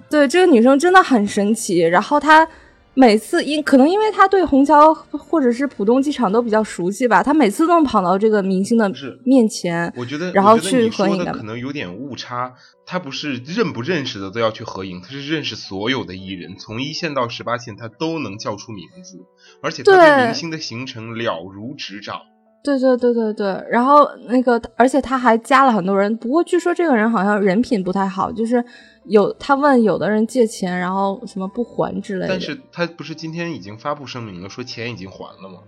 [0.09, 1.79] 对这个女生真的很神奇。
[1.79, 2.47] 然后她。
[2.95, 8.91] 每次因可能因为他对虹桥或者是浦东机场都比较熟悉吧，他每次都能跑到这个明星的
[9.23, 12.53] 面前，我觉得，然后去合影的可能有点误差。
[12.87, 19.17] 他不是认不认识的都要去合影，他是认识所有的艺人，从一线到十八线他都能叫出名字，
[19.61, 22.21] 而且他对明星的行程了如指掌。
[22.65, 28.65] 对对对对对，然后那个，而且他还加了很多人，不过据说这个人好像人品不太好，就是。
[29.07, 32.27] 有他问有的人借钱，然后什么不还之类的。
[32.27, 35.59] 但是他不是今天已经发布声明了，说钱已经还了吗？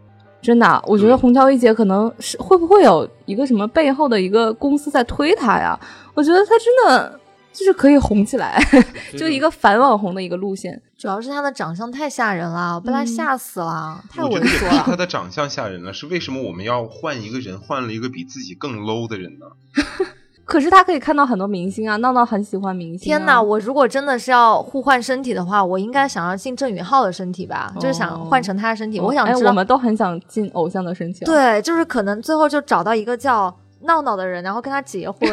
[0.41, 5.79] 真的，我觉得虹桥一姐可能是会不会有一个什么背后的一个公司在推他呀？
[6.15, 7.19] 我觉得他真的
[7.53, 8.61] 就是可以红起来，
[9.17, 10.81] 就一个反网红的一个路线。
[10.97, 14.83] 主要是他的长相太吓人了，被他吓死了，太猥琐了。
[14.85, 19.45] 他的长相吓人了，是为什么我们要换一个人，换了一个比自己更 low 的人呢？
[20.45, 22.99] 可是他可以看到很多明星啊，闹闹很喜欢明星。
[22.99, 28.97] 天哪，我如果真的是要互换身体的话，我应该想要进郑允浩的身体吧，就是想换成他的身体。
[28.97, 31.25] 我想知道，我们都很想进偶像的身体。
[31.25, 35.19] 对，就是可能最后就找到一个叫闹闹的人，然后跟他结婚。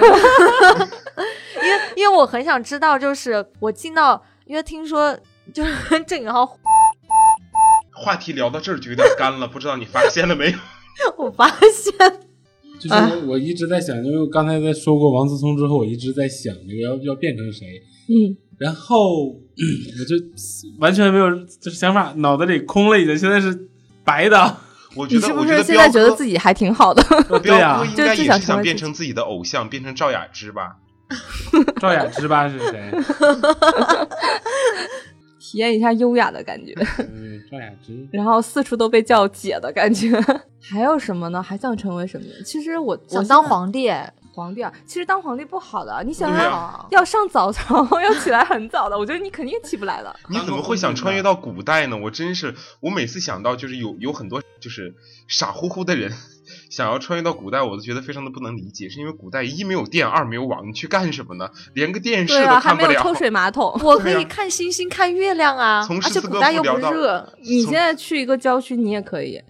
[1.62, 5.16] 因为因为我很想知道，就是我进到，因为听说
[5.52, 5.72] 就是
[6.06, 6.58] 郑允浩。
[7.96, 10.58] 话题聊到这儿就有点干了，不知道你发现了没有？
[11.16, 11.94] 我发现。
[12.80, 20.16] 就是我我一直在想，因为我刚才在说过王思聪之后，我一直在想这个要要变成谁，嗯，然后 我就
[20.80, 23.68] 完全没有就是想法，脑子里空了，已经现在是
[24.04, 24.56] 白的。
[24.96, 27.02] 我觉得，你是不是现在觉得自己还挺好的？
[27.40, 30.76] 对呀，应该也是想变成自己的偶像，变成赵雅芝吧？
[31.80, 32.92] 赵雅芝吧是谁？
[35.38, 40.10] 体验一下优雅的感觉，嗯，赵雅芝，然后四处都被叫姐的感觉，
[40.60, 41.40] 还有什么呢？
[41.40, 42.26] 还想成为什么？
[42.44, 43.88] 其实我想当皇帝，
[44.32, 44.72] 皇帝啊！
[44.84, 50.16] 其实当皇帝不好的，你想想，要上早朝，要起来很早的，我觉得你肯定起不来的。
[50.28, 51.96] 你怎么会想穿越到古代呢？
[51.96, 54.92] 我真是，我每次想到就是有有很多就是
[55.28, 56.10] 傻乎乎的人。
[56.74, 61.48] 想要穿越到古代，我都觉得非常的不能理解，是因为古代一没有电，二没有网，你去干什么呢？
[61.72, 62.88] 连个电视都看不了。
[62.88, 65.86] 还没有抽水马桶，我可以看星星、看月亮啊。
[66.02, 67.32] 而且古代又不热。
[67.44, 69.40] 你现在去一个郊区，你也可以。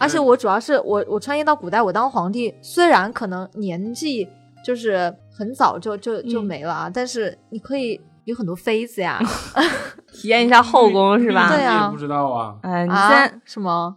[0.00, 4.26] 而且我主要是我我穿越到古代，我当皇帝，虽然可能年纪
[4.64, 9.20] 就是很早就就就没了啊，但是你可以有很多妃子呀，
[10.12, 11.48] 体验一下后宫是吧？
[11.48, 12.56] 对呀，不知道啊。
[12.62, 13.96] 哎，你先什么？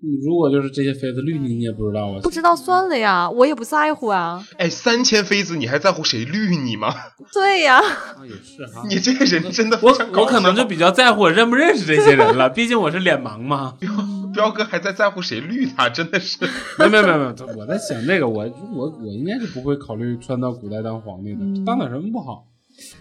[0.00, 2.18] 你如果就是这些妃子绿你，你也不知道啊？
[2.22, 4.44] 不知道算了呀，我也不在乎啊。
[4.56, 6.92] 哎，三千妃子，你还在乎谁绿你吗？
[7.32, 7.80] 对呀，
[8.24, 8.82] 也是哈。
[8.88, 13.74] 你这个人真的，我我可能就比较在乎我认不认识这些人了，毕竟我是脸盲嘛。
[13.78, 13.90] 彪
[14.32, 16.38] 彪哥还在在乎谁绿他，真的是。
[16.78, 22.46] 没有没有没有，我在想这个，我我我应该是不会考虑穿到古代当皇帝的，当点什么不好？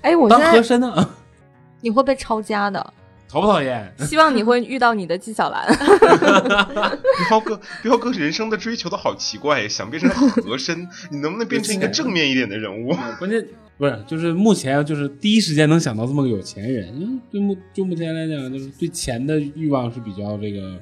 [0.02, 1.10] 哎，我当和珅呢？
[1.82, 2.94] 你会被抄家的。
[3.30, 3.94] 讨不讨厌？
[4.08, 5.68] 希望你会遇到你的纪晓岚。
[7.28, 12.96] 彪哥，彪哥人生的追求都好奇怪，想变成和珅，你能不能变成一个正面一点的人物？
[13.20, 13.46] 关键
[13.78, 20.80] 不是，就是目前就是第一时间能想到这么个有钱人，因为就目就目前来讲，就是对钱的欲望是比较这个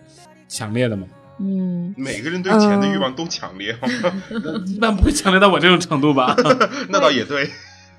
[0.48, 1.08] 强烈的嘛。
[1.40, 3.76] 嗯，每个人对钱的欲望都强烈，
[4.68, 6.36] 一般不会强烈到我这种程度吧？
[6.90, 7.50] 那倒也对。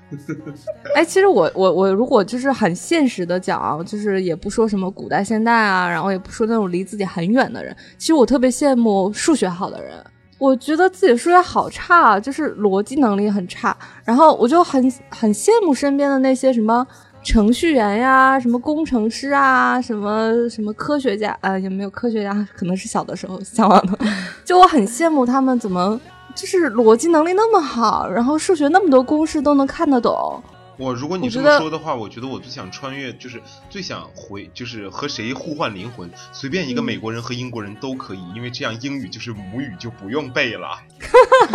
[0.95, 9.93] 哎，其实我我我如果就是很现实的讲，就是也不说什么古代现代啊，然后也不说那种离自己很远的人，其实我特别羡慕数学好的人。
[10.39, 16.85] 我觉得自己数学好差，就是逻辑能力很差，然后我就很很羡慕身边的那些什么
[17.23, 22.47] 程序员呀、什么工程师啊、什么什么科学家，呃，有没有科学家？
[22.55, 23.97] 可能是小的时候向往的，
[24.45, 25.99] 就我很羡慕他们怎么。
[26.37, 30.39] 就是逻辑能力那么好，然后数学那么多公式都能看得懂。
[30.77, 40.67] 我如果你这么说的话，我觉得我最想穿越，就是最想回，就是和谁互换灵魂，随便一个美国人和英国人都可以，因为这样英语就是母语，就不用背了。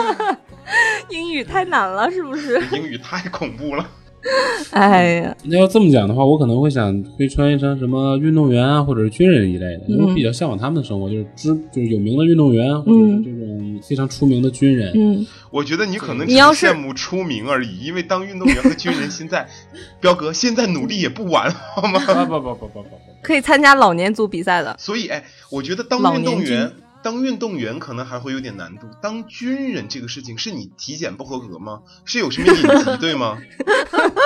[1.09, 2.61] 英语太难了，是不是？
[2.75, 3.87] 英语太恐怖了。
[4.71, 13.42] 哎呀，那要这么讲的话，我可能会想会穿成什么运动员啊，或者是军人一类的，因为我比较向往他们的生活，就是知就是有名的运动员，或者是这种
[13.83, 14.93] 非常出名的军人。
[14.95, 19.49] 嗯，我觉得你可能只是羡慕出名而已，因为当运动员和军人现在，
[20.01, 22.01] 彪哥现在努力也不晚，好吗？
[22.01, 22.89] 不不不不不不，
[23.23, 24.77] 可以参加老年组比赛的。
[24.79, 26.73] 所以，哎，我觉得当运动员。
[27.05, 31.81] 当运动员可能还会有点难度，当军人这个事情是你体检不合格吗？
[32.05, 33.39] 是有什么隐疾对吗？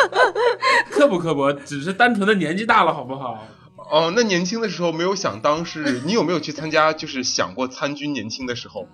[0.92, 3.46] 刻不刻薄，只是单纯的年纪大了，好不好？
[3.90, 6.92] 哦，那年轻的时候没有想当是，你有没有去参加？
[6.92, 8.12] 就是想过参军？
[8.12, 8.86] 年轻的时候，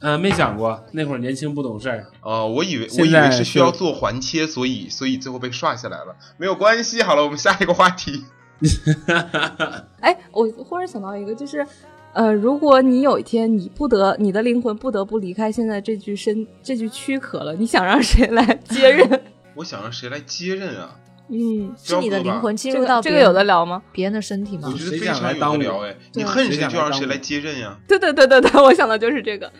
[0.00, 2.06] 呃，没想过，那会儿年轻不懂事儿。
[2.22, 6.16] 哦，我以为我以为是需要做环切，所以所以最后被刷下来了。
[6.36, 8.24] 没有关系，好了，我们下一个话题。
[10.00, 11.66] 哎，我忽然想到一个，就是。
[12.14, 19.20] 呃，如果你有一天你不得你的灵魂不得不离开现在这具身这具躯壳了，你想让谁来接任？
[19.54, 20.96] 我想让谁来接任啊？
[21.28, 23.82] 嗯，是你的灵魂进入到这个有的聊吗？
[23.92, 24.68] 别人的身体吗？
[24.72, 27.78] 我觉得非常有的聊哎，你恨谁就让谁来接任呀？
[27.86, 29.52] 对对对对对，我想的就是这个。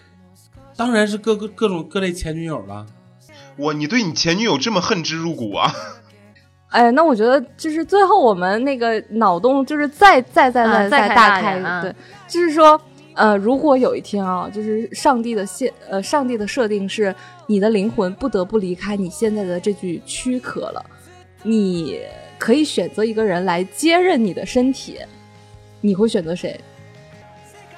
[0.78, 2.86] 当然是各个各种各类前女友了。
[3.56, 5.74] 哇，你对你前女友这么恨之入骨啊？
[6.70, 11.92] 哎，那我觉得就是最后我们那个脑洞就是再再再再再大开，对，
[12.28, 12.80] 就是说，
[13.14, 17.12] 呃，如果有一天啊，就是上帝的现呃，上帝的设定是
[17.48, 20.84] 你的灵魂不得不离开你现在的这具躯壳了，
[21.42, 21.98] 你
[22.38, 25.00] 可以选择一个人来接任你的身体，
[25.80, 26.60] 你会选择谁？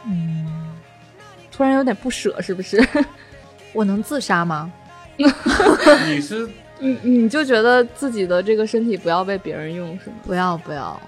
[0.04, 0.59] 嗯，
[1.60, 2.82] 突然有点不舍，是不是？
[3.74, 4.72] 我能自杀吗？
[6.08, 6.48] 你是？
[6.80, 10.16] 你你就觉得自己的这个身体不要被别人用是吗？
[10.24, 10.98] 不要不要，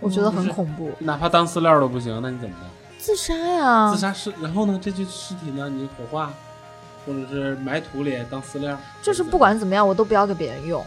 [0.00, 0.90] 我觉得很恐怖。
[1.00, 2.70] 哪怕当饲料都不行，那你怎么办？
[2.96, 3.92] 自杀呀！
[3.92, 4.80] 自杀是，然后呢？
[4.82, 5.68] 这具尸体呢？
[5.68, 6.32] 你火化，
[7.04, 8.80] 或者是埋土里当饲料？
[9.02, 10.82] 就是不管怎么样，我都不要给别人用。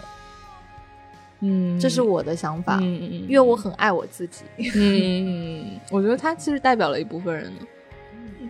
[1.42, 2.78] 嗯，这是我的想法。
[2.78, 4.46] 嗯嗯嗯，因为我很爱我自己。
[4.74, 7.62] 嗯，我觉得他其实代表了一部分人呢。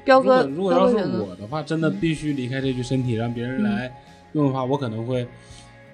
[0.03, 3.91] 彪哥，如果要是我的话，真的必须离开这具身体，让别人来
[4.33, 5.27] 用的话，我可能会。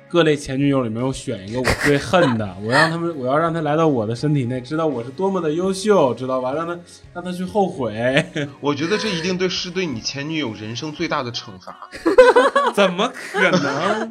[0.10, 6.54] 各类前女友里面，我选一个我最恨的， 我让他们，我要让他来到我的身体内，知道我是多么的优秀，知道吧？
[6.54, 6.80] 让他
[7.14, 8.26] 让他去后悔。
[8.62, 11.90] 我觉得这一定对是对你前女友人生最大的惩罚。
[12.74, 14.10] 怎么可能？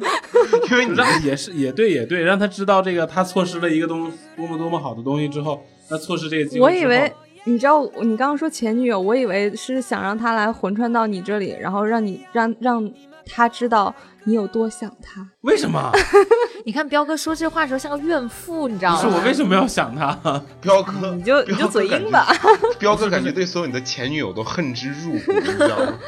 [0.69, 6.61] 因为你让也是也对也对，让他知道这个他错失了一个东多么多么好的东西之后，他错失这个机会。
[6.61, 7.11] 我以为
[7.47, 12.91] 你知道，你刚刚说前女友，我以为是想让他来魂穿到你这里，然后让你让让
[13.25, 13.93] 他知道。
[14.25, 15.25] 你有多想他？
[15.39, 15.89] 为什么？
[16.65, 19.01] 你看彪哥说这话的时候像个怨妇，你知道吗？
[19.01, 20.11] 不是我为什么要想他？
[20.59, 22.27] 彪哥，你就你就嘴硬吧。
[22.77, 25.99] 彪哥感觉对所有你的前女友都恨之入骨，你知道吗？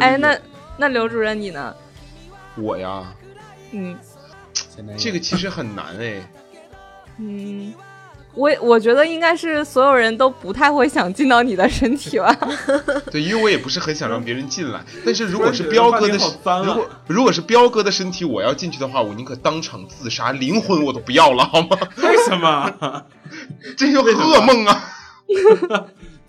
[0.00, 0.36] 哎，那
[0.76, 1.72] 那刘主任你呢？
[2.56, 3.04] 我呀，
[3.70, 3.96] 嗯，
[4.98, 6.28] 这个其实很难哎。
[7.18, 7.72] 嗯。
[8.34, 12.36] 我我觉得应该是所有人都不太会想进到你的身体吧。
[13.10, 14.80] 对，因为我也不是很想让别人进来。
[15.04, 16.18] 但是如果是彪哥的，
[16.64, 21.78] 如果如果是彪哥的身体，我要进去的话，我宁可当场自杀，灵魂我都不要了，好吗？
[21.98, 23.04] 为什么？
[23.76, 24.84] 这就噩梦啊！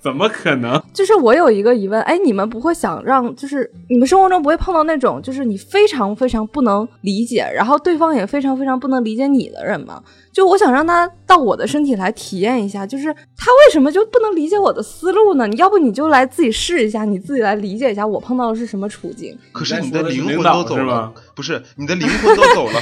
[0.05, 0.79] 怎么可能？
[0.93, 10.03] 就是我有一个疑问，哎，你们不会想让，就是你们生活中不会碰到那种，就是你非常非常不能理解，然后对方也非常非常不能理解你的人吗？
[10.31, 15.47] 就我想让他到我的身体来体验一下，就是他为什么就不能理解我的思路呢？
[15.47, 19.35] 你要不你就来自己试一下，你自己来理解一下我碰到的是什么处境。
[19.51, 22.79] 可是你的灵魂都走了， 不是你的灵魂都走了，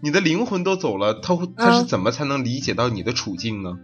[0.00, 3.76] 你的灵魂都走了，他他是怎么才能理解到你的处境呢？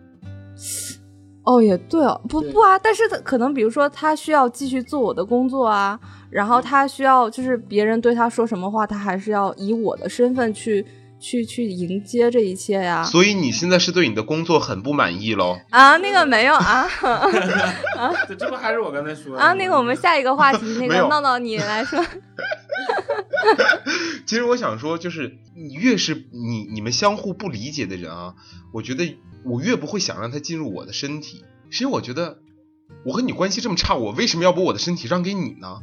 [1.45, 5.99] 哦，也对哦，不不啊，但是他可能比如说他需要继续做我的工作啊，
[6.31, 10.87] 然后他需要就是别人对他说什么话，他还是要以我的身份去
[11.19, 13.03] 去去迎接这一切呀。
[13.03, 15.59] 所以你现在是对你的工作很不满意喽？
[15.71, 16.87] 啊，那个没有啊，
[17.99, 19.53] 啊，这不还是我刚才说的啊？
[19.55, 22.01] 那个我们下一个话题， 那个闹闹你来说。
[24.25, 28.35] 其实我想说，就是你越是你你们相互不理解的人啊，
[28.73, 29.19] 我觉得。
[29.45, 32.39] 我越不会想让他进入我的身体，其实我觉得
[33.05, 35.81] 我和你关系这么差，我为什么要把我的身体让给你呢？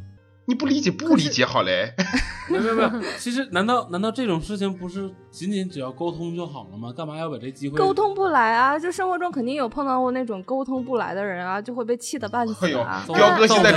[0.47, 1.93] 你不理解不理解好嘞。
[2.49, 6.91] 没有没有，其实难道难道这种事情不是仅仅只要沟通就好了吗？
[6.91, 7.77] 干嘛要把这机会？
[7.77, 8.79] 沟通不来啊！
[8.79, 13.05] 就生活中肯定有碰到过那种沟通不来的人啊，就会被气得半死啊！
[13.05, 13.71] 彪哥现在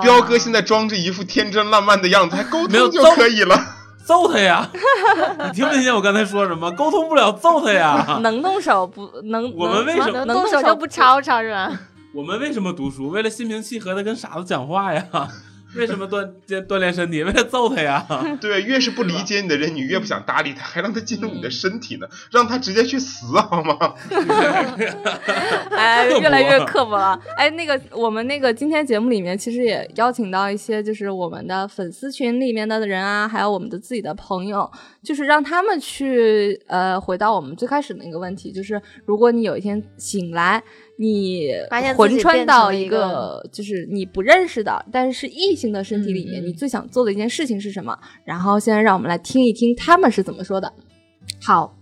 [0.00, 3.56] 彪哥现在装着一副天真烂漫的样子，还沟通就可以了。
[4.06, 4.68] 揍他呀！
[5.46, 6.70] 你听没听见我刚才说什么？
[6.72, 8.18] 沟通不了，揍他呀！
[8.22, 9.52] 能动手不能？
[9.56, 11.70] 我们为什么能动手就不吵吵是吧？
[12.14, 13.08] 我们为什么读书？
[13.08, 15.04] 为了心平气和的跟傻子讲话呀！
[15.78, 17.22] 为什么锻锻锻炼身体？
[17.24, 18.06] 为了揍他呀？
[18.40, 22.06] 对，越是不理解你的人，你越不想搭理他，还让他进入你的身体呢？
[22.30, 23.76] 让他直接去死好吗？
[25.70, 27.18] 哎，越来越刻薄了。
[27.36, 34.70] 哎，那个，我们那个今天节目里面其实也邀请到一些，就是我们的粉丝群里面的人啊，还有我们的自己的朋友，
[35.02, 40.62] 就是让他们去呃回到我们最开始的那个问题，就是如果你有一天醒来。
[40.96, 41.50] 你
[41.96, 47.98] 魂穿到一个就是你不认识的，但是是异性的身体里面，你最想做的一件事情是什么？
[48.24, 50.72] 然后现在让我们来听一听他们是怎么说的。
[51.40, 51.76] 好，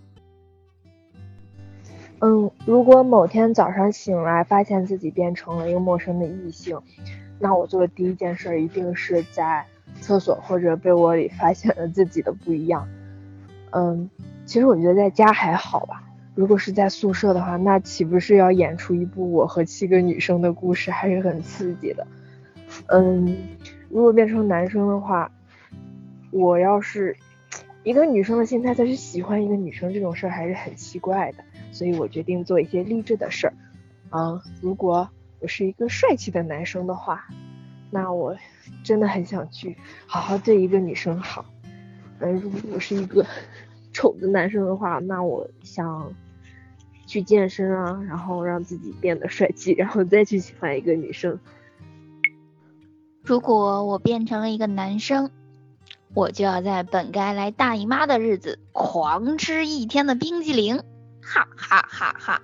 [2.20, 6.78] 嗯，如果某天早上醒来，发现自己变成了一个陌生的异性，
[7.38, 9.64] 那我做的第一件事一定是在
[10.00, 12.88] 厕所或者被窝里发现了自己的不一样。
[13.70, 14.08] 嗯，
[14.44, 16.02] 其实我觉得在家还好吧。
[16.34, 22.06] 如果是在宿舍的话，那岂不是要演出一部我和七个女生的故事，还是很刺激的。
[22.86, 23.36] 嗯，
[23.92, 25.30] 如果变成男生的话，
[26.30, 27.14] 我要是
[27.84, 31.44] 一个女生的心态再去喜欢一个女生，这种事儿还是很奇怪的。
[31.70, 33.52] 所以我决定做一些励志的事儿。
[34.08, 35.08] 啊，如果
[35.40, 37.28] 我是一个帅气的男生的话，
[37.90, 38.34] 那我
[38.82, 39.76] 真的很想去
[40.06, 41.44] 好好对一个女生好。
[42.18, 43.26] 嗯，如果我是一个
[43.92, 46.12] 丑的男生的话，那我想。
[47.04, 51.38] 去健身啊，然后让自己变得帅气，然后再去喜欢一个女生。
[53.22, 55.30] 如果我变成了一个男生，
[56.14, 60.78] 我就要在本该来大姨妈的日子狂吃一天的冰激凌，
[61.20, 62.42] 哈哈哈哈！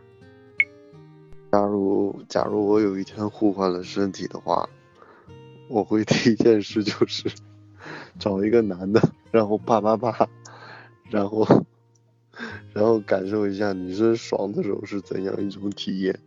[1.53, 4.69] 假如假如我有一天互换了身体的话，
[5.69, 7.31] 我会 第一件事就是
[8.19, 10.29] 找一个男的，然后啪啪啪，
[11.11, 11.47] 然后。
[12.73, 16.21] 然后感受一下女生爽的时候是怎样一种体验。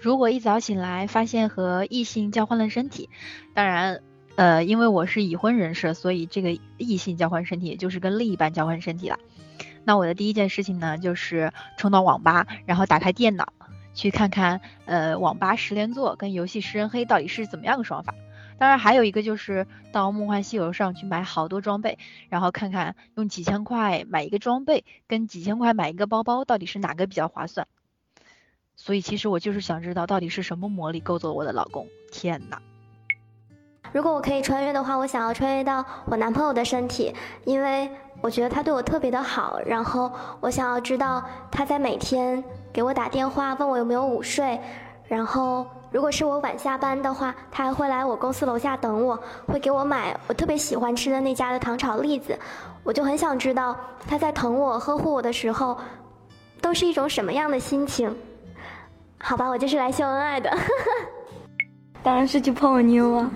[0.00, 3.10] 如果一早醒来发现和异性交换了身体，
[3.52, 4.00] 当然，
[4.36, 9.18] 呃，因为我是已婚人士，所以这个异性交换身体也就是跟另一半交换身体了。
[9.84, 13.52] 那我的第一件事情呢，就是冲到网吧，然后打开电脑，
[13.92, 18.14] 去看看呃网吧十连坐跟游戏十人黑到底是怎么样个爽法。
[18.56, 27.66] 当然，还有一个就是到梦幻西游上去买好多装备，然后看看用几千块买一个装备，跟几千块买一个包包，到底是哪个比较划算。
[28.80, 31.86] 所以，其实我就是想知道，到底是什么魔力勾走了我的老公。
[32.12, 32.62] 天哪！
[33.92, 37.12] 如果我可以穿越的话，我想要穿越到我男朋友的身体，
[37.44, 37.90] 因为
[38.22, 39.58] 我觉得他对我特别的好。
[39.66, 40.10] 然后，
[40.40, 44.58] 我想要知道他在每天给我打电话，问我有没有午睡，
[45.06, 45.66] 然后。
[45.90, 52.38] 如果是我晚下班的话，他还会来我公司楼下等我，会给我买我特别喜欢吃的那家的糖炒栗子。
[52.84, 53.74] 我就很想知道
[54.06, 55.78] 他在疼我、呵护我的时候，
[56.60, 58.14] 都是一种什么样的心情。
[59.20, 60.50] 好吧，我就是来秀恩爱的，
[62.02, 63.30] 当然是去泡妞啊。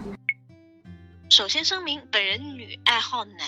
[1.29, 3.39] 首先声明，本人女，爱好男。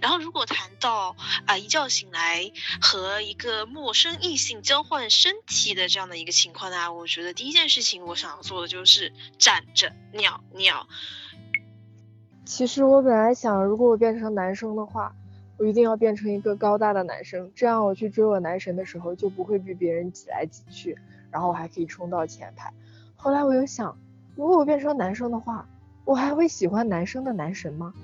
[0.00, 1.16] 然后，如果谈到
[1.46, 10.86] 啊一觉醒来和一个陌生异性交换身体的这样的一个情况呢，我觉得第一件事情我想要做的就是站着尿尿。
[12.44, 15.12] 其实我本来想，如果我变成男生的话，
[15.58, 20.96] 我一定要变成一个高大的男生，这样我去追我男神的时候就不会被别人挤来挤去，
[21.34, 22.72] 然后我还可以冲到前排。
[23.14, 23.94] 后来我又想，
[24.34, 25.68] 如果我变成男生的话。
[26.06, 27.94] 我还会喜欢男生的男神吗？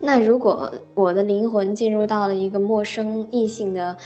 [0.00, 3.96] 那如果我的灵魂进入到了一个陌生异性的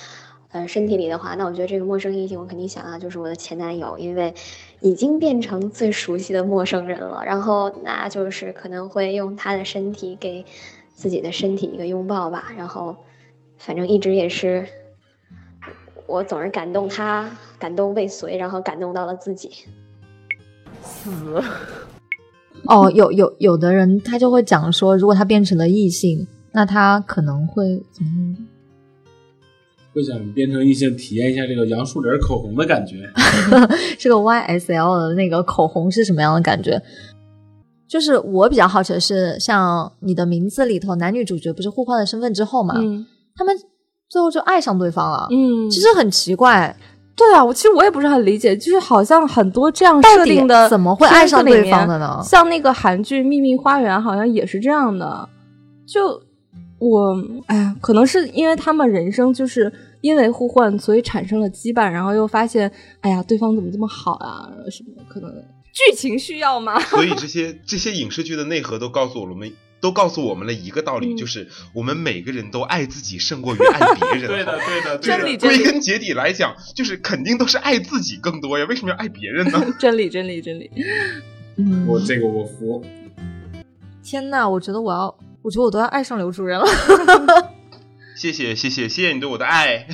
[0.51, 4.35] 呃身体里的话，那我觉得这个陌生异性，我肯定想到就是我的前男友，因为
[4.81, 7.25] 已经变成最熟悉的陌生人了。
[7.25, 10.45] 然后那就是可能会用他的身体给
[10.93, 12.53] 自己的身体一个拥抱吧。
[12.55, 12.95] 然后
[13.57, 14.69] 反正一直也是
[16.13, 17.27] 我总是感动他，
[17.59, 19.49] 感动未遂，然后感动到了自己。
[20.83, 21.11] 死
[22.67, 28.37] 哦，有有有的人他就会讲说，如果他变成了异性，那他可能会怎么？
[29.95, 33.11] 会想变成异性，体验一下这个杨树林口红的感觉。
[33.99, 36.83] 这个 YSL 的那个口红是什么样的感觉？
[37.89, 42.75] 就是我比较好奇的是，像你的名字里头男女主角不是互换了身份之后嘛，
[43.35, 43.57] 他们
[44.13, 45.27] 最后就爱上对方了。
[45.31, 46.77] 嗯，其实很奇怪。
[47.17, 52.21] 对啊，我其实我也不是很理解，就是好像很多这样设定的，怎么会爱上对方的呢？
[52.23, 55.27] 像那个韩剧《秘密花园》好像也是这样的。
[55.87, 56.21] 就
[56.79, 64.47] 我哎呀，可能是因为他们人生就是因为互换，所以产生了羁绊，然后又发现哎呀，对方怎么这么好啊？
[64.71, 65.31] 什么可能
[65.73, 66.79] 剧情需要吗？
[66.91, 69.51] 所以这些这些影视剧的内核都告诉我们。
[69.83, 74.29] 都告诉我们了一个道理，就是我们每个人都爱自己胜过于爱别人。
[74.31, 75.37] 对的，对的，真理。
[75.37, 78.65] 归根结底来讲，就是肯定都是爱自己更多呀。
[78.67, 79.61] 为什么要爱别人呢？
[79.81, 80.71] 真理，真理，真理。
[81.57, 82.83] 嗯，我这个我服。
[84.05, 86.65] 天呐，我觉得我要，我觉得我都要爱上刘主任了。
[88.15, 89.87] 谢谢谢谢谢谢你对我的爱。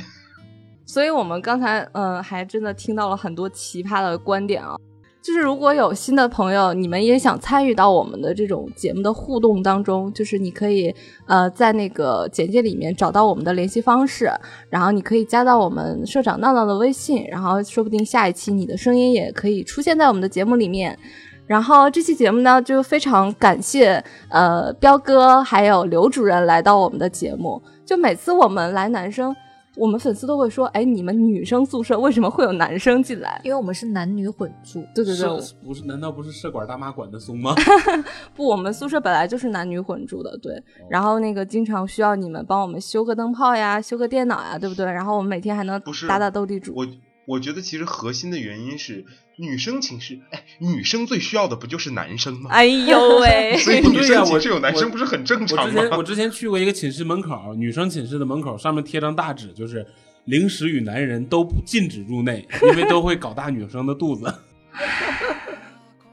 [0.85, 4.75] 所以我们刚才嗯，还真的听到了很多奇葩的观点啊。
[5.21, 10.93] 就是如果有新的朋友，你们也想参与到我们的这种节目的互动当中，就是你可以
[11.27, 14.31] 呃在那个简介里面找到我们的联系方式，
[14.69, 20.97] 然后你可以加到我们社长闹闹的微信，然后说不定下一期你的声音也可以出现在我们的节目里面。
[21.45, 27.61] 然后这期节目呢，就非常感谢呃彪哥还有刘主任来到我们的节目。
[27.85, 29.35] 就每次我们来男生。
[29.79, 33.39] 我们粉丝都会说：“哎，你们女生宿舍为什么会有男生进来？
[33.45, 35.27] 因为我们是男女混住。”对对对，
[35.63, 35.85] 不是？
[35.85, 37.55] 难道不是社管大妈管的松吗？
[38.35, 40.37] 不，我们宿舍本来就是男女混住的。
[40.39, 44.85] 对，然后那个经常需要你们帮我们修个灯泡呀，修个电脑呀，对不对？
[44.85, 46.73] 然后我们每天还能打打斗地主。
[46.75, 46.85] 我
[47.25, 49.05] 我觉得其实核心的原因是
[49.39, 52.49] 女生寝室，哎，女生最需要的不就是男生吗？
[52.51, 53.55] 哎呦喂！
[53.63, 55.81] 所以女生寝室有男生不是很正常吗？
[55.97, 59.85] 我之前去过一个寝室门口，女生寝室的门口上面贴张大纸，就是
[60.25, 64.33] 零食与男人都禁止入内， 因为都会搞大女生的肚子。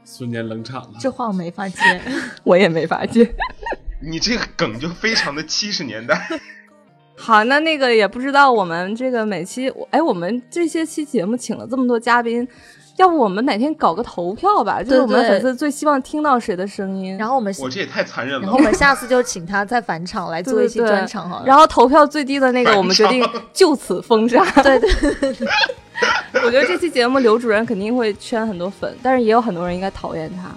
[0.05, 1.81] 瞬间冷场了，这话我没法接，
[2.45, 3.29] 我也没法接。
[4.01, 6.27] 你这个梗就非常的七十年代。
[7.17, 12.47] 好，那那个也不知道我们这个每期，哎，我们这些期节目请了这么多嘉宾，
[12.97, 14.83] 要不我们哪天搞个投票吧？
[14.83, 18.41] 就是我们粉丝最希望听到谁的声音，然后我们我这也太残忍了。
[18.41, 21.45] 然后我们下次就请他再返场来做一期专场好了。
[21.45, 24.43] 然后投票最低的那个，我们决定就此封杀。
[24.61, 24.89] 对 对。
[26.45, 30.51] 我觉得这期节目刘主任肯定会圈很多粉，但是也有很多人应该讨厌他。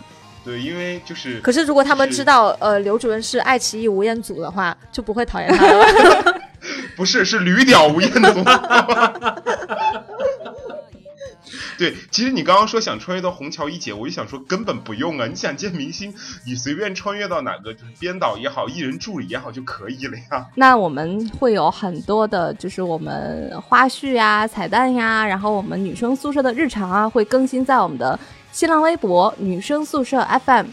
[0.45, 6.41] 对，因为就是，可是如果他们知道呃刘主任是爱奇艺吴彦祖的话，就不会讨厌他了。
[6.97, 8.21] 不是，是驴屌吴彦祖。
[11.79, 15.27] 对，其实你刚刚说想穿越到虹桥一姐，我就想说根本不用啊！
[15.27, 16.15] 你想见明星，
[16.47, 20.47] 你随便穿越到哪个就是编导也好，艺人助理也好就可以了呀。
[20.57, 28.19] 那我们会有很多的，就是我们花絮呀、彩蛋呀，然后我们女生宿舍的日常啊，会更新在我们的
[28.53, 30.67] 新浪微博“女生宿舍 FM”。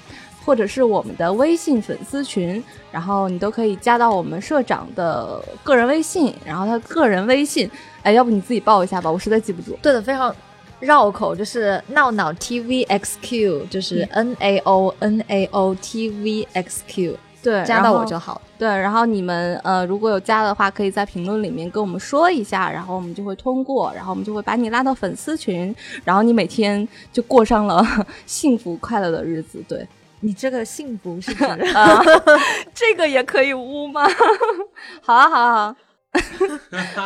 [0.47, 7.69] 或者是我们的微信粉丝群，然后你都可以加到我们社长的个人微信，然后他个人微信，
[8.01, 9.77] 哎，要不你自己报一下吧，我实在记不住。
[9.81, 10.33] 对的，非常
[10.79, 18.41] 绕口，就是闹闹 TVXQ，就是 N A O N A O T V X Q，对，加到我就好。
[18.59, 27.85] 对，然后你们呃如果有加的话，可以在评论里面跟我们说一下，然后我们就会通过，然后我们就会把你拉到粉丝群，然后你每天就过上了
[28.25, 29.63] 幸福快乐的日子。
[29.67, 29.87] 对。
[30.19, 31.45] 你这个幸福是指
[32.73, 34.01] 这个也可以污吗？
[34.99, 35.75] 好啊，好啊，好，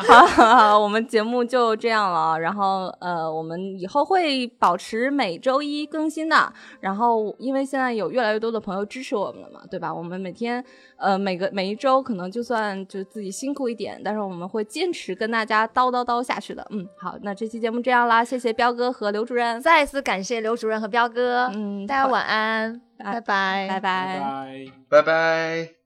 [0.08, 2.40] 好， 好，我们节目就这样了。
[2.40, 6.52] 然后，呃，我们以后会保持每周一更新的。
[6.80, 9.94] 然后，因为现在有越来越多的朋友支持我们了嘛，对吧？
[9.94, 10.64] 我们每天，
[10.98, 16.66] 呃，每个每一周可能就算就自己辛苦一点，但是我们会坚持跟大家叨叨叨下去的。
[16.72, 21.50] 嗯，好，那这期节目这样啦，谢谢彪哥和刘主任，再次感谢刘主任和彪哥。
[21.54, 23.14] 嗯，大家晚安拜。
[23.14, 25.81] 拜拜，拜拜，拜拜。